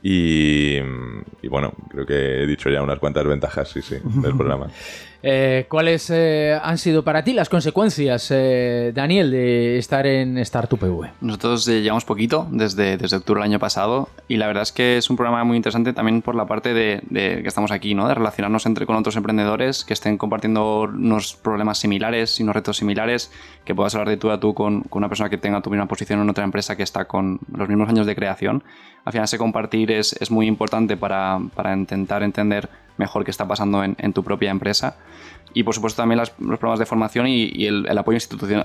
Y, 0.03 0.77
y, 1.41 1.47
bueno, 1.47 1.73
creo 1.89 2.05
que 2.05 2.43
he 2.43 2.45
dicho 2.45 2.69
ya 2.69 2.83
unas 2.83 2.99
cuantas 2.99 3.25
ventajas, 3.25 3.69
sí, 3.69 3.81
sí, 3.81 3.95
del 4.03 4.37
programa. 4.37 4.67
Eh, 5.25 5.67
¿Cuáles 5.69 6.09
eh, 6.09 6.59
han 6.61 6.77
sido 6.77 7.01
para 7.05 7.23
ti 7.23 7.31
las 7.31 7.47
consecuencias, 7.47 8.27
eh, 8.29 8.91
Daniel, 8.93 9.31
de 9.31 9.77
estar 9.77 10.05
en 10.05 10.37
Startup 10.39 10.77
PV? 10.77 11.11
Nosotros 11.21 11.65
llevamos 11.65 12.03
poquito, 12.03 12.45
desde, 12.51 12.97
desde 12.97 13.15
octubre 13.15 13.39
del 13.39 13.49
año 13.49 13.59
pasado, 13.59 14.09
y 14.27 14.35
la 14.35 14.47
verdad 14.47 14.63
es 14.63 14.73
que 14.73 14.97
es 14.97 15.09
un 15.09 15.15
programa 15.15 15.45
muy 15.45 15.55
interesante 15.55 15.93
también 15.93 16.21
por 16.21 16.35
la 16.35 16.45
parte 16.45 16.73
de, 16.73 17.01
que 17.09 17.47
estamos 17.47 17.71
aquí, 17.71 17.95
¿no? 17.95 18.09
de 18.09 18.15
relacionarnos 18.15 18.65
entre 18.65 18.85
con 18.85 18.97
otros 18.97 19.15
emprendedores 19.15 19.85
que 19.85 19.93
estén 19.93 20.17
compartiendo 20.17 20.81
unos 20.81 21.35
problemas 21.35 21.77
similares 21.77 22.41
y 22.41 22.43
unos 22.43 22.55
retos 22.55 22.75
similares, 22.75 23.31
que 23.63 23.73
puedas 23.73 23.95
hablar 23.95 24.09
de 24.09 24.17
tú 24.17 24.29
a 24.29 24.41
tú 24.41 24.53
con, 24.53 24.81
con 24.81 24.99
una 24.99 25.07
persona 25.07 25.29
que 25.29 25.37
tenga 25.37 25.61
tu 25.61 25.69
misma 25.69 25.87
posición 25.87 26.21
en 26.21 26.29
otra 26.29 26.43
empresa 26.43 26.75
que 26.75 26.83
está 26.83 27.05
con 27.05 27.39
los 27.55 27.69
mismos 27.69 27.87
años 27.87 28.05
de 28.05 28.13
creación. 28.13 28.61
Al 29.05 29.13
final 29.13 29.23
ese 29.23 29.37
compartir 29.37 29.89
es, 29.89 30.13
es 30.19 30.31
muy 30.31 30.47
importante 30.47 30.97
para, 30.97 31.39
para 31.55 31.73
intentar 31.73 32.23
entender 32.23 32.69
mejor 32.97 33.23
qué 33.23 33.31
está 33.31 33.47
pasando 33.47 33.83
en, 33.83 34.13
tu 34.13 34.23
propia 34.23 34.51
empresa. 34.51 34.97
Y 35.53 35.63
por 35.63 35.75
supuesto 35.75 36.01
también 36.01 36.19
los 36.19 36.29
programas 36.31 36.79
de 36.79 36.85
formación 36.85 37.27
y, 37.27 37.65
el, 37.65 37.97
apoyo 37.97 38.17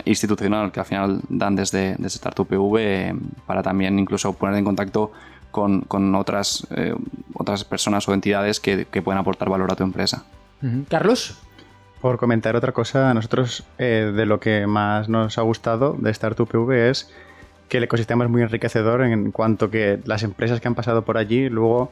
institucional, 0.04 0.72
que 0.72 0.80
al 0.80 0.86
final 0.86 1.20
dan 1.28 1.56
desde, 1.56 1.96
desde 1.98 2.16
Startup 2.16 2.46
PV 2.46 2.76
eh, 2.78 3.14
para 3.46 3.62
también 3.62 3.98
incluso 3.98 4.32
poner 4.32 4.56
en 4.56 4.64
contacto 4.64 5.12
con, 5.50 6.14
otras, 6.14 6.66
eh, 6.70 6.94
otras 7.34 7.64
personas 7.64 8.08
o 8.08 8.14
entidades 8.14 8.60
que, 8.60 8.86
pueden 9.02 9.18
aportar 9.18 9.48
valor 9.48 9.70
a 9.72 9.76
tu 9.76 9.84
empresa. 9.84 10.24
Carlos. 10.88 11.38
Por 12.00 12.16
comentar 12.16 12.54
otra 12.54 12.70
cosa, 12.70 13.10
a 13.10 13.14
nosotros 13.14 13.64
eh, 13.76 14.12
de 14.14 14.24
lo 14.24 14.38
que 14.38 14.68
más 14.68 15.08
nos 15.08 15.36
ha 15.36 15.42
gustado 15.42 15.96
de 15.98 16.12
Startup 16.12 16.46
PV 16.46 16.90
es 16.90 17.10
que 17.68 17.78
el 17.78 17.84
ecosistema 17.84 18.24
es 18.24 18.30
muy 18.30 18.42
enriquecedor 18.42 19.02
en 19.02 19.32
cuanto 19.32 19.68
que 19.68 19.98
las 20.04 20.22
empresas 20.22 20.60
que 20.60 20.68
han 20.68 20.76
pasado 20.76 21.02
por 21.02 21.18
allí 21.18 21.48
luego 21.48 21.90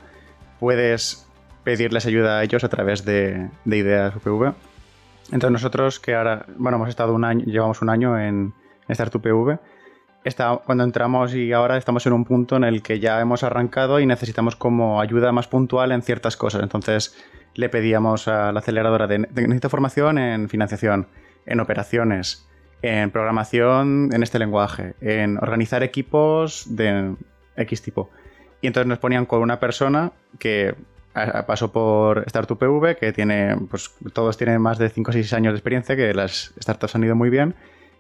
puedes 0.60 1.26
pedirles 1.66 2.06
ayuda 2.06 2.38
a 2.38 2.44
ellos 2.44 2.62
a 2.62 2.68
través 2.68 3.04
de, 3.04 3.50
ideas 3.64 4.14
UPV. 4.14 4.54
Entonces 5.32 5.50
nosotros 5.50 5.98
que 5.98 6.14
ahora, 6.14 6.46
bueno, 6.56 6.76
hemos 6.76 6.88
estado 6.88 7.12
un 7.12 7.24
año, 7.24 7.44
llevamos 7.44 7.82
un 7.82 7.90
año 7.90 8.16
en, 8.16 8.54
Startup 8.88 9.20
PV, 9.20 9.58
está, 10.22 10.60
cuando 10.64 10.84
entramos 10.84 11.34
y 11.34 11.52
ahora 11.52 11.76
estamos 11.76 12.06
en 12.06 12.12
un 12.12 12.24
punto 12.24 12.54
en 12.54 12.62
el 12.62 12.82
que 12.82 13.00
ya 13.00 13.20
hemos 13.20 13.42
arrancado 13.42 13.98
y 13.98 14.06
necesitamos 14.06 14.54
como 14.54 15.00
ayuda 15.00 15.32
más 15.32 15.48
puntual 15.48 15.90
en 15.90 16.02
ciertas 16.02 16.36
cosas. 16.36 16.62
Entonces 16.62 17.20
le 17.54 17.68
pedíamos 17.68 18.28
a 18.28 18.52
la 18.52 18.60
aceleradora 18.60 19.08
de, 19.08 19.18
necesito 19.18 19.68
formación 19.68 20.18
en 20.18 20.48
financiación, 20.48 21.08
en 21.46 21.58
operaciones, 21.58 22.48
en 22.82 23.10
programación 23.10 24.10
en 24.12 24.22
este 24.22 24.38
lenguaje, 24.38 24.94
en 25.00 25.36
organizar 25.38 25.82
equipos 25.82 26.76
de 26.76 27.16
X 27.56 27.82
tipo. 27.82 28.08
Y 28.60 28.68
entonces 28.68 28.86
nos 28.86 29.00
ponían 29.00 29.26
con 29.26 29.42
una 29.42 29.58
persona 29.58 30.12
que 30.38 30.76
pasó 31.46 31.72
por 31.72 32.24
Startup 32.26 32.58
PV, 32.58 32.96
que 32.96 33.12
tiene, 33.12 33.56
pues 33.70 33.94
todos 34.12 34.36
tienen 34.36 34.60
más 34.60 34.78
de 34.78 34.90
5 34.90 35.10
o 35.10 35.12
6 35.12 35.32
años 35.32 35.52
de 35.52 35.58
experiencia, 35.58 35.96
que 35.96 36.12
las 36.14 36.52
startups 36.60 36.94
han 36.94 37.04
ido 37.04 37.14
muy 37.14 37.30
bien. 37.30 37.54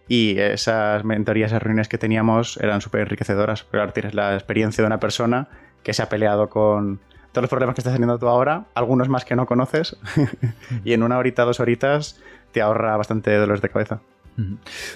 Y 0.08 0.38
esas 0.38 1.04
mentorías 1.04 1.50
y 1.52 1.58
reuniones 1.58 1.88
que 1.88 1.98
teníamos 1.98 2.58
eran 2.58 2.80
súper 2.80 3.00
enriquecedoras. 3.02 3.64
Pero 3.64 3.82
ahora 3.82 3.92
tienes 3.92 4.14
la 4.14 4.34
experiencia 4.34 4.82
de 4.82 4.86
una 4.86 5.00
persona 5.00 5.48
que 5.82 5.92
se 5.92 6.02
ha 6.02 6.08
peleado 6.08 6.48
con 6.48 7.00
todos 7.32 7.42
los 7.42 7.50
problemas 7.50 7.74
que 7.74 7.80
estás 7.80 7.92
teniendo 7.92 8.18
tú 8.18 8.28
ahora, 8.28 8.64
algunos 8.74 9.08
más 9.08 9.24
que 9.24 9.36
no 9.36 9.44
conoces, 9.44 9.96
y 10.84 10.94
en 10.94 11.02
una 11.02 11.18
horita, 11.18 11.44
dos 11.44 11.60
horitas, 11.60 12.18
te 12.52 12.62
ahorra 12.62 12.96
bastante 12.96 13.34
dolores 13.34 13.60
de 13.60 13.68
cabeza. 13.68 14.00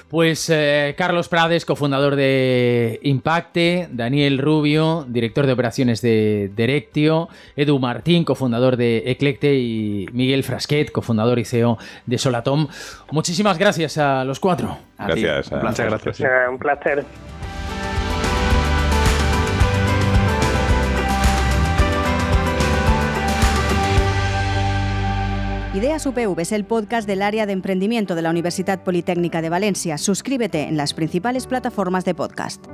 Pues 0.08 0.50
eh, 0.50 0.94
Carlos 0.98 1.28
Prades, 1.28 1.64
cofundador 1.64 2.16
de 2.16 3.00
Impacte, 3.02 3.88
Daniel 3.90 4.38
Rubio, 4.38 5.06
director 5.08 5.46
de 5.46 5.52
operaciones 5.52 6.02
de 6.02 6.50
Directio, 6.54 7.28
Edu 7.56 7.78
Martín, 7.78 8.24
cofundador 8.24 8.76
de 8.76 9.04
Eclecte 9.06 9.54
y 9.54 10.06
Miguel 10.12 10.44
Frasquet, 10.44 10.92
cofundador 10.92 11.38
y 11.38 11.44
CEO 11.44 11.78
de 12.06 12.18
Solatom. 12.18 12.68
Muchísimas 13.10 13.58
gracias 13.58 13.98
a 13.98 14.24
los 14.24 14.40
cuatro. 14.40 14.78
gracias. 14.98 15.50
Un 15.50 15.60
placer. 15.60 15.90
Gracias. 15.90 16.30
Un 16.50 16.58
placer. 16.58 17.04
Ideas 25.80 26.04
UPV 26.04 26.38
es 26.40 26.52
el 26.52 26.66
podcast 26.66 27.08
del 27.08 27.22
área 27.22 27.46
de 27.46 27.54
emprendimiento 27.54 28.14
de 28.14 28.20
la 28.20 28.28
Universidad 28.28 28.84
Politécnica 28.84 29.40
de 29.40 29.48
Valencia. 29.48 29.96
Suscríbete 29.96 30.64
en 30.64 30.76
las 30.76 30.92
principales 30.92 31.46
plataformas 31.46 32.04
de 32.04 32.14
podcast. 32.14 32.66